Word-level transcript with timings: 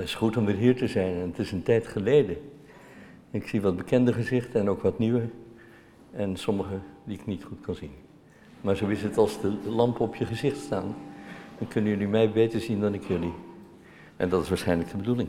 Het 0.00 0.08
is 0.08 0.14
goed 0.14 0.36
om 0.36 0.44
weer 0.44 0.56
hier 0.56 0.76
te 0.76 0.86
zijn 0.86 1.14
en 1.14 1.28
het 1.28 1.38
is 1.38 1.52
een 1.52 1.62
tijd 1.62 1.86
geleden. 1.86 2.36
Ik 3.30 3.48
zie 3.48 3.60
wat 3.60 3.76
bekende 3.76 4.12
gezichten 4.12 4.60
en 4.60 4.68
ook 4.68 4.82
wat 4.82 4.98
nieuwe. 4.98 5.28
En 6.10 6.36
sommige 6.36 6.78
die 7.04 7.18
ik 7.18 7.26
niet 7.26 7.44
goed 7.44 7.60
kan 7.60 7.74
zien. 7.74 7.90
Maar 8.60 8.76
zo 8.76 8.86
is 8.86 9.02
het 9.02 9.16
als 9.16 9.40
de 9.40 9.58
lampen 9.66 10.00
op 10.00 10.14
je 10.14 10.26
gezicht 10.26 10.56
staan. 10.56 10.94
Dan 11.58 11.68
kunnen 11.68 11.90
jullie 11.90 12.08
mij 12.08 12.30
beter 12.30 12.60
zien 12.60 12.80
dan 12.80 12.94
ik 12.94 13.04
jullie. 13.04 13.32
En 14.16 14.28
dat 14.28 14.42
is 14.42 14.48
waarschijnlijk 14.48 14.90
de 14.90 14.96
bedoeling. 14.96 15.28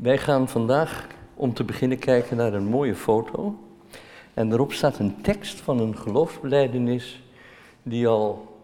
Wij 0.00 0.18
gaan 0.18 0.48
vandaag 0.48 1.06
om 1.34 1.54
te 1.54 1.64
beginnen 1.64 1.98
kijken 1.98 2.36
naar 2.36 2.54
een 2.54 2.66
mooie 2.66 2.94
foto. 2.94 3.58
En 4.34 4.48
daarop 4.48 4.72
staat 4.72 4.98
een 4.98 5.20
tekst 5.20 5.60
van 5.60 5.80
een 5.80 5.96
geloofsbeleidenis 5.96 7.22
die 7.82 8.06
al 8.08 8.58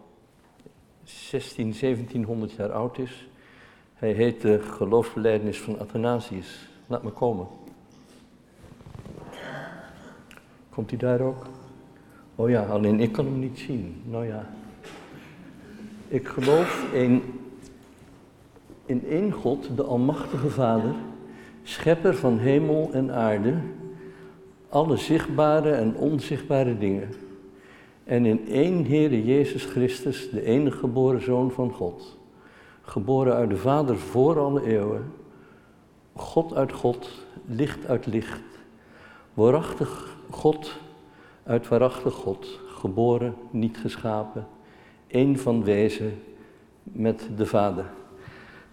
16, 1.03 1.73
1700 1.79 2.51
jaar 2.51 2.71
oud 2.71 2.97
is. 2.97 3.27
Hij 4.03 4.11
heet 4.11 4.41
de 4.41 4.59
geloofsbeleidenis 4.59 5.59
van 5.59 5.79
Athanasius. 5.79 6.69
Laat 6.87 7.03
me 7.03 7.09
komen. 7.09 7.47
Komt 10.69 10.89
hij 10.89 10.99
daar 10.99 11.21
ook? 11.21 11.45
Oh 12.35 12.49
ja, 12.49 12.65
alleen 12.65 12.99
ik 12.99 13.11
kan 13.11 13.25
hem 13.25 13.39
niet 13.39 13.59
zien. 13.59 14.01
Nou 14.05 14.25
ja. 14.25 14.49
Ik 16.07 16.27
geloof 16.27 16.93
in, 16.93 17.21
in 18.85 19.07
één 19.07 19.31
God, 19.31 19.69
de 19.75 19.83
Almachtige 19.83 20.49
Vader, 20.49 20.93
schepper 21.63 22.15
van 22.15 22.37
hemel 22.37 22.89
en 22.93 23.11
aarde, 23.11 23.53
alle 24.69 24.97
zichtbare 24.97 25.71
en 25.71 25.95
onzichtbare 25.95 26.77
dingen. 26.77 27.09
En 28.03 28.25
in 28.25 28.47
één 28.47 28.85
Heere 28.85 29.25
Jezus 29.25 29.65
Christus, 29.65 30.29
de 30.29 30.43
enige 30.43 30.77
geboren 30.77 31.21
Zoon 31.21 31.51
van 31.51 31.71
God, 31.71 32.21
geboren 32.83 33.33
uit 33.33 33.49
de 33.49 33.57
Vader 33.57 33.97
voor 33.97 34.39
alle 34.39 34.65
eeuwen, 34.65 35.11
God 36.15 36.53
uit 36.53 36.71
God, 36.71 37.09
licht 37.45 37.87
uit 37.87 38.05
licht, 38.05 38.41
waarachtig 39.33 40.17
God 40.29 40.77
uit 41.43 41.67
waarachtig 41.67 42.13
God, 42.13 42.59
geboren, 42.67 43.35
niet 43.49 43.77
geschapen, 43.77 44.47
één 45.07 45.39
van 45.39 45.63
wezen 45.63 46.21
met 46.83 47.29
de 47.37 47.45
Vader. 47.45 47.85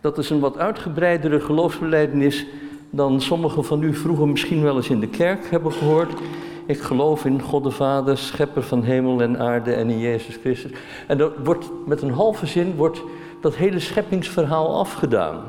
Dat 0.00 0.18
is 0.18 0.30
een 0.30 0.40
wat 0.40 0.58
uitgebreidere 0.58 1.40
geloofsbeleidenis 1.40 2.46
dan 2.90 3.20
sommigen 3.20 3.64
van 3.64 3.82
u 3.82 3.94
vroeger 3.94 4.28
misschien 4.28 4.62
wel 4.62 4.76
eens 4.76 4.90
in 4.90 5.00
de 5.00 5.08
kerk 5.08 5.50
hebben 5.50 5.72
gehoord. 5.72 6.20
Ik 6.66 6.80
geloof 6.80 7.24
in 7.24 7.42
God 7.42 7.62
de 7.62 7.70
Vader, 7.70 8.18
schepper 8.18 8.62
van 8.62 8.82
hemel 8.82 9.22
en 9.22 9.38
aarde 9.38 9.72
en 9.72 9.90
in 9.90 9.98
Jezus 9.98 10.36
Christus. 10.36 10.70
En 11.06 11.18
dat 11.18 11.32
wordt, 11.44 11.70
met 11.86 12.02
een 12.02 12.12
halve 12.12 12.46
zin 12.46 12.76
wordt 12.76 13.02
dat 13.40 13.56
hele 13.56 13.78
scheppingsverhaal 13.78 14.78
afgedaan. 14.78 15.42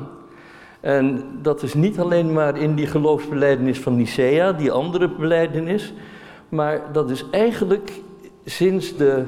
En 0.80 1.24
dat 1.42 1.62
is 1.62 1.74
niet 1.74 1.98
alleen 1.98 2.32
maar 2.32 2.58
in 2.58 2.74
die 2.74 2.86
geloofsbeleidenis 2.86 3.80
van 3.80 3.96
Nicea, 3.96 4.52
die 4.52 4.72
andere 4.72 5.08
beleidenis, 5.08 5.92
maar 6.48 6.92
dat 6.92 7.10
is 7.10 7.24
eigenlijk 7.30 7.92
sinds 8.44 8.96
de, 8.96 9.24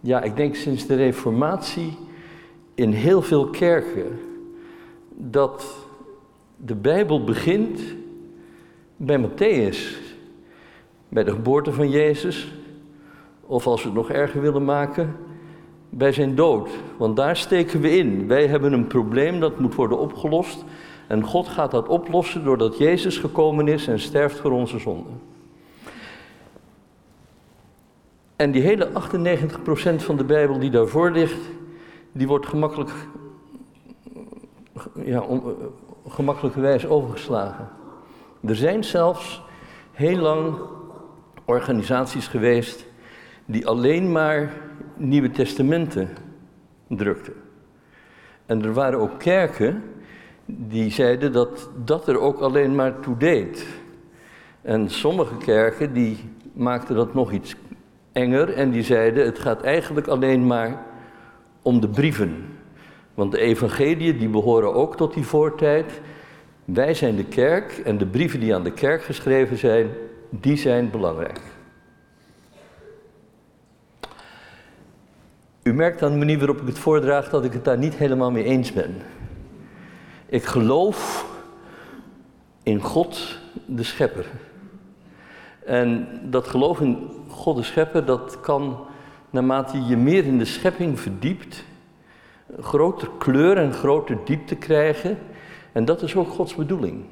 ja, 0.00 0.22
ik 0.22 0.36
denk 0.36 0.54
sinds 0.54 0.86
de 0.86 0.94
Reformatie 0.94 1.98
in 2.74 2.92
heel 2.92 3.22
veel 3.22 3.46
kerken 3.46 4.18
dat 5.08 5.76
de 6.56 6.74
Bijbel 6.74 7.24
begint 7.24 7.80
bij 8.96 9.18
Matthäus, 9.18 9.78
bij 11.08 11.24
de 11.24 11.30
geboorte 11.30 11.72
van 11.72 11.90
Jezus, 11.90 12.52
of 13.46 13.66
als 13.66 13.82
we 13.82 13.88
het 13.88 13.96
nog 13.96 14.10
erger 14.10 14.40
willen 14.40 14.64
maken, 14.64 15.16
bij 15.96 16.12
zijn 16.12 16.34
dood. 16.34 16.70
Want 16.96 17.16
daar 17.16 17.36
steken 17.36 17.80
we 17.80 17.96
in. 17.96 18.26
Wij 18.26 18.46
hebben 18.46 18.72
een 18.72 18.86
probleem 18.86 19.40
dat 19.40 19.58
moet 19.58 19.74
worden 19.74 19.98
opgelost. 19.98 20.64
En 21.06 21.22
God 21.22 21.48
gaat 21.48 21.70
dat 21.70 21.88
oplossen 21.88 22.44
doordat 22.44 22.78
Jezus 22.78 23.18
gekomen 23.18 23.68
is 23.68 23.86
en 23.86 24.00
sterft 24.00 24.38
voor 24.38 24.50
onze 24.50 24.78
zonden. 24.78 25.20
En 28.36 28.50
die 28.50 28.62
hele 28.62 28.88
98% 28.88 29.96
van 29.96 30.16
de 30.16 30.24
Bijbel 30.24 30.58
die 30.58 30.70
daarvoor 30.70 31.10
ligt, 31.10 31.48
die 32.12 32.26
wordt 32.26 32.46
gemakkelijk, 32.46 32.90
ja, 35.04 35.20
on, 35.20 35.42
gemakkelijkerwijs 36.08 36.86
overgeslagen. 36.86 37.68
Er 38.44 38.56
zijn 38.56 38.84
zelfs 38.84 39.42
heel 39.92 40.16
lang 40.18 40.56
organisaties 41.44 42.26
geweest 42.26 42.86
die 43.44 43.66
alleen 43.66 44.12
maar 44.12 44.52
Nieuwe 44.96 45.30
Testamenten 45.30 46.08
drukten. 46.88 47.32
En 48.46 48.64
er 48.64 48.72
waren 48.72 48.98
ook 48.98 49.18
kerken 49.18 49.82
die 50.46 50.90
zeiden 50.90 51.32
dat 51.32 51.70
dat 51.84 52.08
er 52.08 52.20
ook 52.20 52.40
alleen 52.40 52.74
maar 52.74 53.00
toe 53.00 53.16
deed. 53.16 53.66
En 54.62 54.90
sommige 54.90 55.36
kerken 55.36 55.92
die 55.92 56.18
maakten 56.52 56.96
dat 56.96 57.14
nog 57.14 57.32
iets 57.32 57.54
enger 58.12 58.52
en 58.52 58.70
die 58.70 58.82
zeiden 58.82 59.24
het 59.24 59.38
gaat 59.38 59.62
eigenlijk 59.62 60.06
alleen 60.06 60.46
maar 60.46 60.82
om 61.62 61.80
de 61.80 61.88
brieven. 61.88 62.44
Want 63.14 63.32
de 63.32 63.38
evangeliën 63.38 64.18
die 64.18 64.28
behoren 64.28 64.74
ook 64.74 64.96
tot 64.96 65.14
die 65.14 65.24
voortijd. 65.24 66.00
Wij 66.64 66.94
zijn 66.94 67.16
de 67.16 67.24
kerk 67.24 67.72
en 67.84 67.98
de 67.98 68.06
brieven 68.06 68.40
die 68.40 68.54
aan 68.54 68.64
de 68.64 68.72
kerk 68.72 69.02
geschreven 69.02 69.56
zijn, 69.58 69.90
die 70.30 70.56
zijn 70.56 70.90
belangrijk. 70.90 71.40
U 75.66 75.74
merkt 75.74 76.02
aan 76.02 76.12
de 76.12 76.18
manier 76.18 76.38
waarop 76.38 76.60
ik 76.60 76.66
het 76.66 76.78
voordraag 76.78 77.28
dat 77.28 77.44
ik 77.44 77.52
het 77.52 77.64
daar 77.64 77.78
niet 77.78 77.94
helemaal 77.94 78.30
mee 78.30 78.44
eens 78.44 78.72
ben. 78.72 78.94
Ik 80.26 80.44
geloof 80.44 81.26
in 82.62 82.80
God 82.80 83.38
de 83.64 83.82
Schepper. 83.82 84.26
En 85.64 86.08
dat 86.22 86.48
geloof 86.48 86.80
in 86.80 87.08
God 87.28 87.56
de 87.56 87.62
Schepper, 87.62 88.04
dat 88.04 88.40
kan 88.40 88.86
naarmate 89.30 89.84
je 89.84 89.96
meer 89.96 90.24
in 90.24 90.38
de 90.38 90.44
schepping 90.44 91.00
verdiept, 91.00 91.64
groter 92.60 93.08
kleur 93.18 93.56
en 93.56 93.72
groter 93.72 94.18
diepte 94.24 94.56
krijgen. 94.56 95.18
En 95.72 95.84
dat 95.84 96.02
is 96.02 96.16
ook 96.16 96.28
Gods 96.28 96.54
bedoeling. 96.54 97.04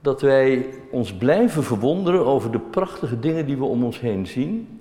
Dat 0.00 0.20
wij 0.20 0.66
ons 0.90 1.14
blijven 1.14 1.64
verwonderen 1.64 2.26
over 2.26 2.50
de 2.50 2.60
prachtige 2.60 3.18
dingen 3.18 3.46
die 3.46 3.56
we 3.56 3.64
om 3.64 3.84
ons 3.84 4.00
heen 4.00 4.26
zien. 4.26 4.80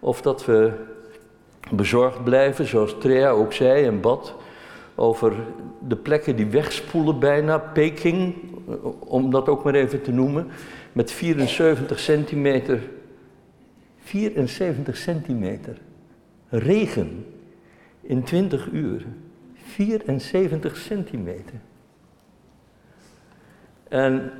Of 0.00 0.22
dat 0.22 0.44
we 0.44 0.94
bezorgd 1.70 2.24
blijven, 2.24 2.66
zoals 2.66 2.96
Trea 2.98 3.30
ook 3.30 3.52
zei 3.52 3.84
en 3.84 4.00
bad, 4.00 4.34
over 4.94 5.32
de 5.88 5.96
plekken 5.96 6.36
die 6.36 6.46
wegspoelen 6.46 7.18
bijna. 7.18 7.58
Peking, 7.58 8.34
om 8.98 9.30
dat 9.30 9.48
ook 9.48 9.64
maar 9.64 9.74
even 9.74 10.02
te 10.02 10.12
noemen, 10.12 10.48
met 10.92 11.12
74 11.12 11.98
centimeter. 11.98 12.80
74 13.98 14.96
centimeter. 14.96 15.78
Regen 16.48 17.26
in 18.00 18.22
20 18.22 18.68
uur. 18.72 19.06
74 19.54 20.76
centimeter. 20.76 21.60
En 23.88 24.32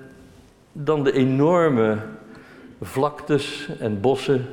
dan 0.73 1.05
de 1.05 1.13
enorme 1.13 1.99
vlaktes 2.81 3.69
en 3.79 4.01
bossen 4.01 4.47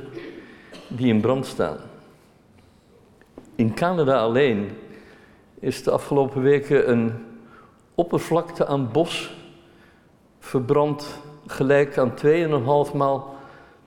die 0.88 1.06
in 1.06 1.20
brand 1.20 1.46
staan. 1.46 1.76
In 3.54 3.74
Canada 3.74 4.18
alleen 4.18 4.70
is 5.60 5.82
de 5.82 5.90
afgelopen 5.90 6.42
weken 6.42 6.90
een 6.90 7.12
oppervlakte 7.94 8.66
aan 8.66 8.92
bos 8.92 9.36
verbrand 10.38 11.20
gelijk 11.46 11.98
aan 11.98 12.14
2,5 12.90 12.94
maal 12.94 13.34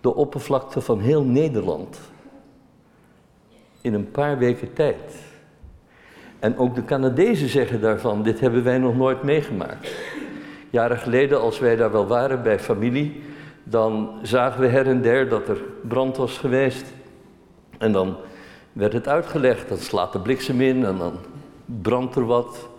de 0.02 0.16
oppervlakte 0.16 0.82
van 0.82 1.00
heel 1.00 1.24
Nederland. 1.24 2.00
In 3.82 3.94
een 3.94 4.12
paar 4.12 4.38
weken 4.38 4.74
tijd. 4.74 5.16
En 6.40 6.58
ook 6.58 6.76
de 6.76 6.86
Canadezen 6.86 7.50
zeggen 7.50 7.82
daarvan, 7.82 8.24
dit 8.24 8.40
hebben 8.40 8.64
wij 8.64 8.78
nog 8.78 8.96
nooit 8.96 9.24
meegemaakt. 9.24 9.96
Jaren 10.70 10.98
geleden, 10.98 11.42
als 11.42 11.60
wij 11.60 11.76
daar 11.76 11.92
wel 11.92 12.08
waren 12.08 12.44
bij 12.44 12.60
familie, 12.60 13.24
dan 13.64 14.20
zagen 14.22 14.62
we 14.62 14.68
her 14.68 14.88
en 14.88 15.02
der 15.02 15.30
dat 15.30 15.48
er 15.48 15.62
brand 15.88 16.18
was 16.18 16.38
geweest. 16.38 16.86
En 17.78 17.92
dan 17.92 18.18
werd 18.78 18.94
het 18.94 19.08
uitgelegd, 19.08 19.70
dan 19.70 19.78
slaat 19.78 20.14
de 20.14 20.20
bliksem 20.20 20.62
in 20.62 20.86
en 20.86 20.98
dan 20.98 21.14
brandt 21.66 22.16
er 22.16 22.26
wat. 22.26 22.70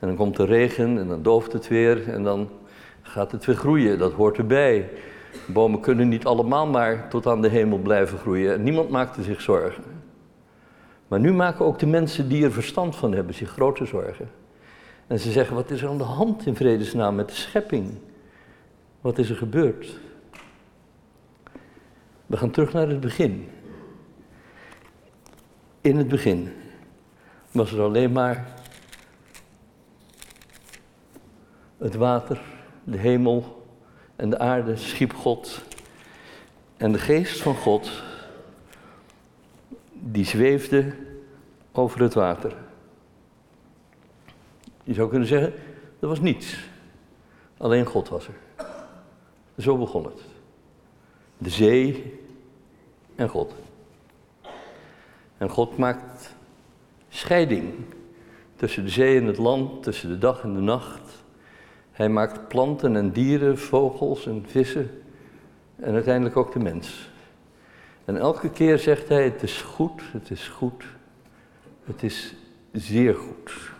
En 0.00 0.06
dan 0.06 0.16
komt 0.16 0.36
de 0.36 0.44
regen 0.44 0.98
en 0.98 1.08
dan 1.08 1.22
dooft 1.22 1.52
het 1.52 1.68
weer 1.68 2.08
en 2.08 2.22
dan 2.22 2.48
gaat 3.02 3.32
het 3.32 3.44
weer 3.44 3.56
groeien. 3.56 3.98
Dat 3.98 4.12
hoort 4.12 4.38
erbij. 4.38 4.90
Bomen 5.46 5.80
kunnen 5.80 6.08
niet 6.08 6.24
allemaal 6.24 6.66
maar 6.66 7.08
tot 7.08 7.26
aan 7.26 7.42
de 7.42 7.48
hemel 7.48 7.78
blijven 7.78 8.18
groeien. 8.18 8.62
Niemand 8.62 8.90
maakte 8.90 9.22
zich 9.22 9.40
zorgen. 9.40 9.84
Maar 11.08 11.20
nu 11.20 11.32
maken 11.32 11.64
ook 11.64 11.78
de 11.78 11.86
mensen 11.86 12.28
die 12.28 12.44
er 12.44 12.52
verstand 12.52 12.96
van 12.96 13.12
hebben 13.12 13.34
zich 13.34 13.50
grote 13.50 13.84
zorgen. 13.84 14.30
En 15.06 15.20
ze 15.20 15.30
zeggen, 15.30 15.54
wat 15.54 15.70
is 15.70 15.82
er 15.82 15.88
aan 15.88 15.98
de 15.98 16.04
hand 16.04 16.46
in 16.46 16.56
vredesnaam 16.56 17.14
met 17.14 17.28
de 17.28 17.34
schepping? 17.34 17.90
Wat 19.00 19.18
is 19.18 19.30
er 19.30 19.36
gebeurd? 19.36 19.98
We 22.26 22.36
gaan 22.36 22.50
terug 22.50 22.72
naar 22.72 22.88
het 22.88 23.00
begin. 23.00 23.48
In 25.84 25.96
het 25.96 26.08
begin 26.08 26.52
was 27.50 27.72
er 27.72 27.80
alleen 27.80 28.12
maar 28.12 28.54
het 31.78 31.94
water, 31.94 32.40
de 32.84 32.98
hemel 32.98 33.66
en 34.16 34.30
de 34.30 34.38
aarde 34.38 34.76
schiep 34.76 35.12
God. 35.12 35.62
En 36.76 36.92
de 36.92 36.98
geest 36.98 37.42
van 37.42 37.54
God, 37.54 38.02
die 39.92 40.24
zweefde 40.24 40.94
over 41.72 42.00
het 42.00 42.14
water. 42.14 42.56
Je 44.84 44.94
zou 44.94 45.08
kunnen 45.08 45.28
zeggen, 45.28 45.52
er 46.00 46.08
was 46.08 46.20
niets. 46.20 46.56
Alleen 47.56 47.86
God 47.86 48.08
was 48.08 48.28
er. 48.28 48.66
Zo 49.58 49.78
begon 49.78 50.04
het. 50.04 50.20
De 51.38 51.50
zee 51.50 52.20
en 53.14 53.28
God. 53.28 53.54
En 55.38 55.48
God 55.48 55.76
maakt 55.76 56.34
scheiding 57.08 57.74
tussen 58.56 58.84
de 58.84 58.90
zee 58.90 59.20
en 59.20 59.26
het 59.26 59.38
land, 59.38 59.82
tussen 59.82 60.08
de 60.08 60.18
dag 60.18 60.42
en 60.42 60.54
de 60.54 60.60
nacht. 60.60 61.24
Hij 61.92 62.08
maakt 62.08 62.48
planten 62.48 62.96
en 62.96 63.10
dieren, 63.10 63.58
vogels 63.58 64.26
en 64.26 64.44
vissen 64.46 65.02
en 65.76 65.94
uiteindelijk 65.94 66.36
ook 66.36 66.52
de 66.52 66.58
mens. 66.58 67.10
En 68.04 68.16
elke 68.16 68.50
keer 68.50 68.78
zegt 68.78 69.08
hij: 69.08 69.24
Het 69.24 69.42
is 69.42 69.62
goed, 69.62 70.02
het 70.12 70.30
is 70.30 70.48
goed, 70.48 70.84
het 71.84 72.02
is 72.02 72.34
zeer 72.72 73.14
goed. 73.14 73.72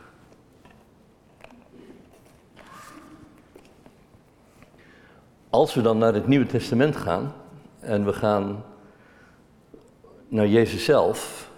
Als 5.51 5.75
we 5.75 5.83
dan 5.83 5.99
naar 5.99 6.15
het 6.15 6.27
Nieuwe 6.27 6.47
Testament 6.47 6.97
gaan 6.97 7.33
en 7.81 8.05
we 8.05 8.13
gaan 8.13 8.65
naar 10.29 10.47
Jezus 10.47 10.85
zelf, 10.85 11.51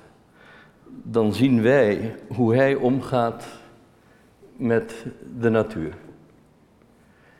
dan 1.02 1.34
zien 1.34 1.62
wij 1.62 2.16
hoe 2.28 2.54
hij 2.54 2.74
omgaat 2.74 3.46
met 4.56 5.06
de 5.38 5.48
natuur. 5.48 5.94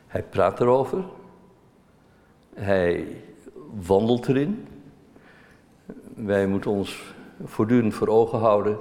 Hij 0.07 0.23
praat 0.23 0.59
erover, 0.59 1.03
hij 2.53 3.07
wandelt 3.85 4.27
erin. 4.27 4.67
Wij 6.15 6.47
moeten 6.47 6.71
ons 6.71 7.03
voortdurend 7.43 7.93
voor 7.93 8.07
ogen 8.07 8.39
houden 8.39 8.77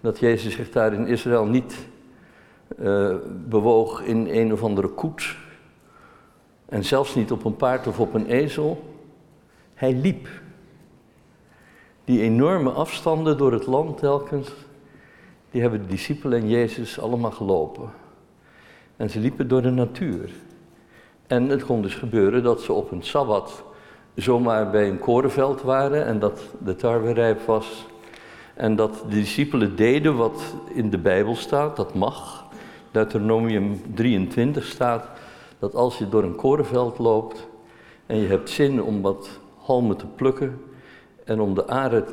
dat 0.00 0.18
Jezus 0.18 0.54
zich 0.54 0.70
daar 0.70 0.92
in 0.92 1.06
Israël 1.06 1.46
niet 1.46 1.76
uh, 2.80 3.16
bewoog 3.48 4.02
in 4.02 4.26
een 4.28 4.52
of 4.52 4.62
andere 4.62 4.88
koets. 4.88 5.38
En 6.66 6.84
zelfs 6.84 7.14
niet 7.14 7.32
op 7.32 7.44
een 7.44 7.56
paard 7.56 7.86
of 7.86 8.00
op 8.00 8.14
een 8.14 8.26
ezel. 8.26 8.94
Hij 9.74 9.94
liep. 9.94 10.28
Die 12.04 12.20
enorme 12.20 12.70
afstanden 12.70 13.38
door 13.38 13.52
het 13.52 13.66
land 13.66 13.98
telkens, 13.98 14.48
die 15.50 15.60
hebben 15.60 15.82
de 15.82 15.88
discipelen 15.88 16.40
en 16.40 16.48
Jezus 16.48 17.00
allemaal 17.00 17.30
gelopen. 17.30 17.90
En 18.96 19.10
ze 19.10 19.20
liepen 19.20 19.48
door 19.48 19.62
de 19.62 19.70
natuur. 19.70 20.30
En 21.26 21.48
het 21.48 21.64
kon 21.64 21.82
dus 21.82 21.94
gebeuren 21.94 22.42
dat 22.42 22.60
ze 22.60 22.72
op 22.72 22.90
een 22.90 23.02
sabbat 23.02 23.64
zomaar 24.14 24.70
bij 24.70 24.88
een 24.88 24.98
korenveld 24.98 25.62
waren 25.62 26.06
en 26.06 26.18
dat 26.18 26.40
de 26.64 26.76
tarwe 26.76 27.12
rijp 27.12 27.40
was. 27.40 27.86
En 28.54 28.76
dat 28.76 29.04
de 29.08 29.14
discipelen 29.14 29.76
deden 29.76 30.16
wat 30.16 30.54
in 30.72 30.90
de 30.90 30.98
Bijbel 30.98 31.34
staat, 31.34 31.76
dat 31.76 31.94
mag. 31.94 32.44
Deuteronomium 32.90 33.80
23 33.94 34.64
staat 34.64 35.08
dat 35.58 35.74
als 35.74 35.98
je 35.98 36.08
door 36.08 36.22
een 36.22 36.36
korenveld 36.36 36.98
loopt 36.98 37.46
en 38.06 38.16
je 38.16 38.26
hebt 38.26 38.50
zin 38.50 38.82
om 38.82 39.02
wat 39.02 39.28
halmen 39.58 39.96
te 39.96 40.06
plukken 40.06 40.60
en 41.24 41.40
om 41.40 41.54
de 41.54 41.68
aarde 41.68 42.04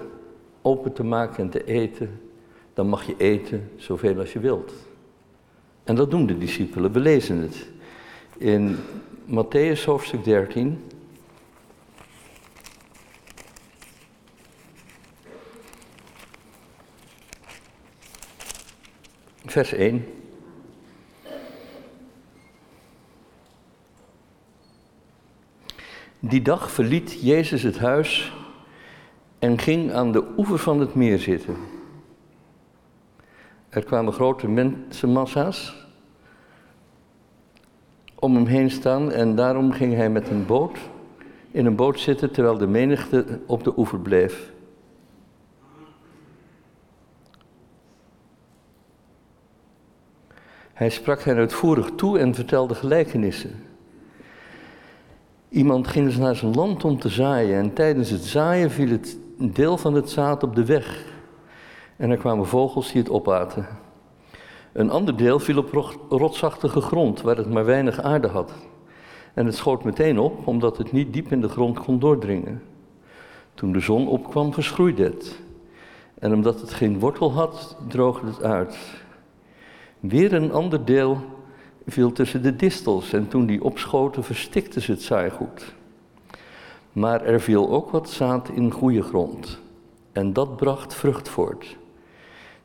open 0.61 0.93
te 0.93 1.03
maken 1.03 1.43
en 1.43 1.49
te 1.49 1.63
eten, 1.63 2.21
dan 2.73 2.87
mag 2.87 3.05
je 3.05 3.15
eten 3.17 3.71
zoveel 3.75 4.19
als 4.19 4.33
je 4.33 4.39
wilt. 4.39 4.73
En 5.83 5.95
dat 5.95 6.11
doen 6.11 6.25
de 6.25 6.37
discipelen, 6.37 6.91
we 6.91 6.99
lezen 6.99 7.37
het. 7.37 7.69
In 8.37 8.77
Matthäus 9.25 9.85
hoofdstuk 9.85 10.23
13, 10.23 10.83
vers 19.45 19.73
1. 19.73 20.05
Die 26.19 26.41
dag 26.41 26.71
verliet 26.71 27.17
Jezus 27.21 27.63
het 27.63 27.77
huis 27.77 28.31
en 29.41 29.59
ging 29.59 29.91
aan 29.91 30.11
de 30.11 30.23
oever 30.37 30.57
van 30.57 30.79
het 30.79 30.95
meer 30.95 31.19
zitten. 31.19 31.55
Er 33.69 33.83
kwamen 33.83 34.13
grote 34.13 34.47
mensenmassa's 34.47 35.75
om 38.15 38.35
hem 38.35 38.45
heen 38.45 38.71
staan 38.71 39.11
en 39.11 39.35
daarom 39.35 39.71
ging 39.71 39.93
hij 39.93 40.09
met 40.09 40.29
een 40.29 40.45
boot 40.45 40.77
in 41.51 41.65
een 41.65 41.75
boot 41.75 41.99
zitten 41.99 42.31
terwijl 42.31 42.57
de 42.57 42.67
menigte 42.67 43.39
op 43.45 43.63
de 43.63 43.77
oever 43.77 43.99
bleef. 43.99 44.51
Hij 50.73 50.89
sprak 50.89 51.21
hen 51.21 51.37
uitvoerig 51.37 51.91
toe 51.95 52.19
en 52.19 52.35
vertelde 52.35 52.75
gelijkenissen. 52.75 53.63
Iemand 55.49 55.87
ging 55.87 56.05
eens 56.05 56.17
naar 56.17 56.35
zijn 56.35 56.53
land 56.53 56.83
om 56.83 56.99
te 56.99 57.09
zaaien 57.09 57.57
en 57.57 57.73
tijdens 57.73 58.09
het 58.09 58.23
zaaien 58.23 58.71
viel 58.71 58.89
het 58.89 59.17
deel 59.49 59.77
van 59.77 59.93
het 59.93 60.09
zaad 60.09 60.43
op 60.43 60.55
de 60.55 60.65
weg. 60.65 61.05
En 61.97 62.09
er 62.09 62.17
kwamen 62.17 62.45
vogels 62.47 62.91
die 62.91 63.01
het 63.01 63.11
opaten. 63.11 63.67
Een 64.73 64.89
ander 64.89 65.17
deel 65.17 65.39
viel 65.39 65.57
op 65.57 65.97
rotsachtige 66.09 66.81
grond, 66.81 67.21
waar 67.21 67.37
het 67.37 67.49
maar 67.49 67.65
weinig 67.65 68.01
aarde 68.01 68.27
had. 68.27 68.53
En 69.33 69.45
het 69.45 69.55
schoot 69.55 69.83
meteen 69.83 70.19
op, 70.19 70.47
omdat 70.47 70.77
het 70.77 70.91
niet 70.91 71.13
diep 71.13 71.31
in 71.31 71.41
de 71.41 71.49
grond 71.49 71.79
kon 71.79 71.99
doordringen. 71.99 72.61
Toen 73.53 73.71
de 73.71 73.79
zon 73.79 74.07
opkwam, 74.07 74.53
verschroeide 74.53 75.03
het. 75.03 75.39
En 76.19 76.33
omdat 76.33 76.61
het 76.61 76.73
geen 76.73 76.99
wortel 76.99 77.31
had, 77.33 77.77
droogde 77.87 78.27
het 78.27 78.43
uit. 78.43 78.77
Weer 79.99 80.33
een 80.33 80.51
ander 80.51 80.85
deel 80.85 81.21
viel 81.85 82.11
tussen 82.11 82.41
de 82.41 82.55
distels 82.55 83.13
en 83.13 83.27
toen 83.27 83.45
die 83.45 83.63
opschoten 83.63 84.23
verstikte 84.23 84.81
ze 84.81 84.91
het 84.91 85.01
zaaigoed. 85.01 85.73
Maar 86.91 87.21
er 87.25 87.41
viel 87.41 87.69
ook 87.69 87.89
wat 87.89 88.09
zaad 88.09 88.49
in 88.49 88.71
goede 88.71 89.01
grond 89.01 89.59
en 90.11 90.33
dat 90.33 90.55
bracht 90.55 90.93
vrucht 90.93 91.29
voort. 91.29 91.77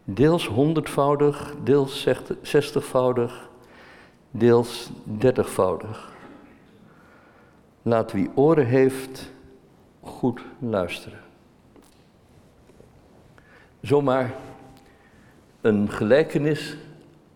Deels 0.04 0.46
honderdvoudig, 0.46 1.54
deels 1.62 2.06
zestigvoudig, 2.42 3.48
deels 4.30 4.90
dertigvoudig. 5.02 6.14
Laat 7.82 8.12
wie 8.12 8.30
oren 8.34 8.66
heeft 8.66 9.30
goed 10.00 10.40
luisteren. 10.58 11.20
Zomaar 13.80 14.34
een 15.60 15.90
gelijkenis 15.90 16.76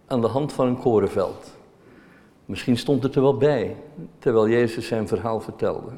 aan 0.06 0.20
de 0.20 0.26
hand 0.26 0.52
van 0.52 0.66
een 0.66 0.78
korenveld. 0.78 1.56
Misschien 2.44 2.76
stond 2.76 3.02
het 3.02 3.14
er 3.14 3.22
wel 3.22 3.36
bij, 3.36 3.76
terwijl 4.18 4.48
Jezus 4.48 4.86
zijn 4.86 5.08
verhaal 5.08 5.40
vertelde. 5.40 5.90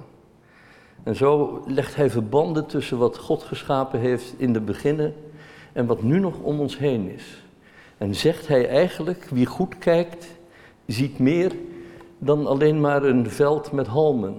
En 1.03 1.17
zo 1.17 1.63
legt 1.67 1.97
hij 1.97 2.11
verbanden 2.11 2.67
tussen 2.67 2.99
wat 2.99 3.19
God 3.19 3.43
geschapen 3.43 4.01
heeft 4.01 4.35
in 4.37 4.53
de 4.53 4.61
beginnen 4.61 5.15
en 5.73 5.87
wat 5.87 6.03
nu 6.03 6.19
nog 6.19 6.39
om 6.39 6.61
ons 6.61 6.79
heen 6.79 7.11
is. 7.11 7.43
En 7.99 8.15
zegt 8.15 8.49
hij 8.49 8.69
eigenlijk, 8.69 9.25
wie 9.25 9.47
goed 9.47 9.79
kijkt, 9.79 10.27
ziet 10.87 11.19
meer 11.19 11.53
dan 12.19 12.47
alleen 12.47 12.81
maar 12.81 13.05
een 13.05 13.31
veld 13.31 13.73
met 13.73 13.87
halmen. 13.87 14.35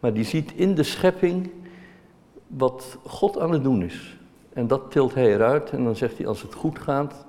Maar 0.00 0.12
die 0.12 0.24
ziet 0.24 0.52
in 0.52 0.74
de 0.74 0.82
schepping 0.82 1.50
wat 2.46 2.98
God 3.04 3.38
aan 3.38 3.52
het 3.52 3.62
doen 3.62 3.82
is. 3.82 4.16
En 4.52 4.66
dat 4.66 4.90
tilt 4.90 5.14
hij 5.14 5.34
eruit 5.34 5.70
en 5.70 5.84
dan 5.84 5.96
zegt 5.96 6.16
hij, 6.18 6.26
als 6.26 6.42
het 6.42 6.54
goed 6.54 6.78
gaat, 6.78 7.26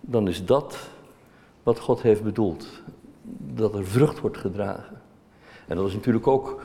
dan 0.00 0.28
is 0.28 0.44
dat 0.44 0.78
wat 1.62 1.78
God 1.78 2.02
heeft 2.02 2.22
bedoeld. 2.22 2.66
Dat 3.54 3.74
er 3.74 3.86
vrucht 3.86 4.20
wordt 4.20 4.38
gedragen. 4.38 5.00
En 5.66 5.76
dat 5.76 5.86
is 5.86 5.94
natuurlijk 5.94 6.26
ook 6.26 6.62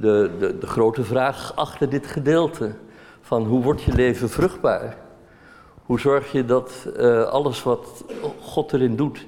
de, 0.00 0.30
de, 0.38 0.58
de 0.58 0.66
grote 0.66 1.04
vraag 1.04 1.56
achter 1.56 1.88
dit 1.88 2.06
gedeelte. 2.06 2.74
Van 3.20 3.44
hoe 3.44 3.62
wordt 3.62 3.82
je 3.82 3.92
leven 3.92 4.30
vruchtbaar? 4.30 4.96
Hoe 5.82 6.00
zorg 6.00 6.32
je 6.32 6.44
dat 6.44 6.88
uh, 6.96 7.22
alles 7.22 7.62
wat 7.62 8.04
God 8.40 8.72
erin 8.72 8.96
doet 8.96 9.26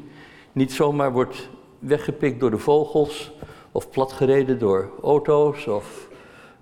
niet 0.52 0.72
zomaar 0.72 1.12
wordt 1.12 1.48
weggepikt 1.78 2.40
door 2.40 2.50
de 2.50 2.58
vogels 2.58 3.32
of 3.72 3.90
platgereden 3.90 4.58
door 4.58 4.90
auto's 5.02 5.66
of 5.66 6.08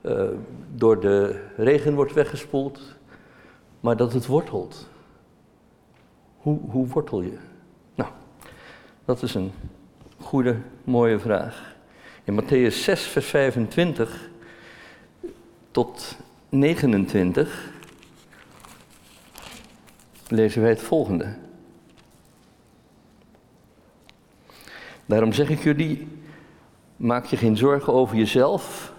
uh, 0.02 0.28
door 0.75 1.00
de 1.00 1.44
regen 1.56 1.94
wordt 1.94 2.12
weggespoeld, 2.12 2.80
maar 3.80 3.97
dat 3.97 4.12
het 4.12 4.26
wortelt. 4.26 4.88
Hoe, 6.37 6.59
hoe 6.71 6.87
wortel 6.87 7.23
je? 7.23 7.38
Nou, 7.94 8.11
dat 9.04 9.23
is 9.23 9.35
een 9.35 9.52
goede, 10.21 10.56
mooie 10.85 11.18
vraag. 11.18 11.72
In 12.25 12.35
Matthäus 12.35 12.85
6, 12.85 13.02
vers 13.02 13.26
25 13.26 14.31
tot 15.71 16.17
29 16.49 17.71
lezen 20.29 20.61
wij 20.61 20.71
het 20.71 20.83
volgende. 20.83 21.35
Daarom 25.07 25.33
zeg 25.33 25.50
ik 25.50 25.62
jullie, 25.62 26.09
maak 26.97 27.25
je 27.25 27.37
geen 27.37 27.57
zorgen 27.57 27.93
over 27.93 28.17
jezelf, 28.17 28.93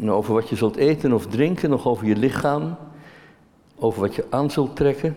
over 0.00 0.34
wat 0.34 0.48
je 0.48 0.56
zult 0.56 0.76
eten 0.76 1.12
of 1.12 1.26
drinken, 1.26 1.70
nog 1.70 1.86
over 1.86 2.06
je 2.06 2.16
lichaam, 2.16 2.76
over 3.76 4.00
wat 4.00 4.14
je 4.14 4.24
aan 4.30 4.50
zult 4.50 4.76
trekken. 4.76 5.16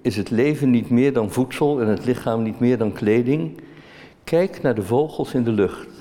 Is 0.00 0.16
het 0.16 0.30
leven 0.30 0.70
niet 0.70 0.90
meer 0.90 1.12
dan 1.12 1.30
voedsel 1.30 1.80
en 1.80 1.86
het 1.86 2.04
lichaam 2.04 2.42
niet 2.42 2.60
meer 2.60 2.78
dan 2.78 2.92
kleding? 2.92 3.60
Kijk 4.24 4.62
naar 4.62 4.74
de 4.74 4.82
vogels 4.82 5.34
in 5.34 5.44
de 5.44 5.52
lucht. 5.52 5.91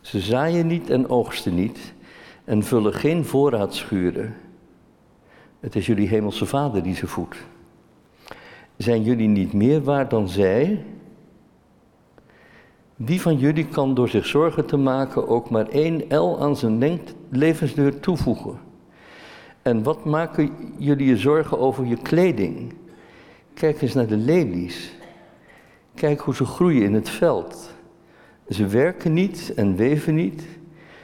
Ze 0.00 0.20
zaaien 0.20 0.66
niet 0.66 0.90
en 0.90 1.08
oogsten 1.08 1.54
niet 1.54 1.92
en 2.44 2.62
vullen 2.62 2.92
geen 2.92 3.24
voorraadschuren. 3.24 4.36
Het 5.60 5.76
is 5.76 5.86
jullie 5.86 6.08
hemelse 6.08 6.46
vader 6.46 6.82
die 6.82 6.94
ze 6.94 7.06
voedt. 7.06 7.36
Zijn 8.76 9.02
jullie 9.02 9.28
niet 9.28 9.52
meer 9.52 9.82
waard 9.82 10.10
dan 10.10 10.28
zij? 10.28 10.84
Wie 12.96 13.20
van 13.20 13.38
jullie 13.38 13.66
kan 13.66 13.94
door 13.94 14.08
zich 14.08 14.26
zorgen 14.26 14.66
te 14.66 14.76
maken 14.76 15.28
ook 15.28 15.50
maar 15.50 15.68
één 15.68 16.16
L 16.16 16.40
aan 16.40 16.56
zijn 16.56 17.00
levensduur 17.28 18.00
toevoegen? 18.00 18.58
En 19.62 19.82
wat 19.82 20.04
maken 20.04 20.50
jullie 20.78 21.06
je 21.06 21.16
zorgen 21.16 21.58
over 21.58 21.86
je 21.86 21.96
kleding? 21.96 22.74
Kijk 23.54 23.82
eens 23.82 23.94
naar 23.94 24.06
de 24.06 24.16
lelies. 24.16 24.92
Kijk 25.94 26.20
hoe 26.20 26.34
ze 26.34 26.44
groeien 26.44 26.82
in 26.82 26.94
het 26.94 27.08
veld. 27.08 27.74
Ze 28.50 28.66
werken 28.66 29.12
niet 29.12 29.52
en 29.56 29.76
weven 29.76 30.14
niet. 30.14 30.44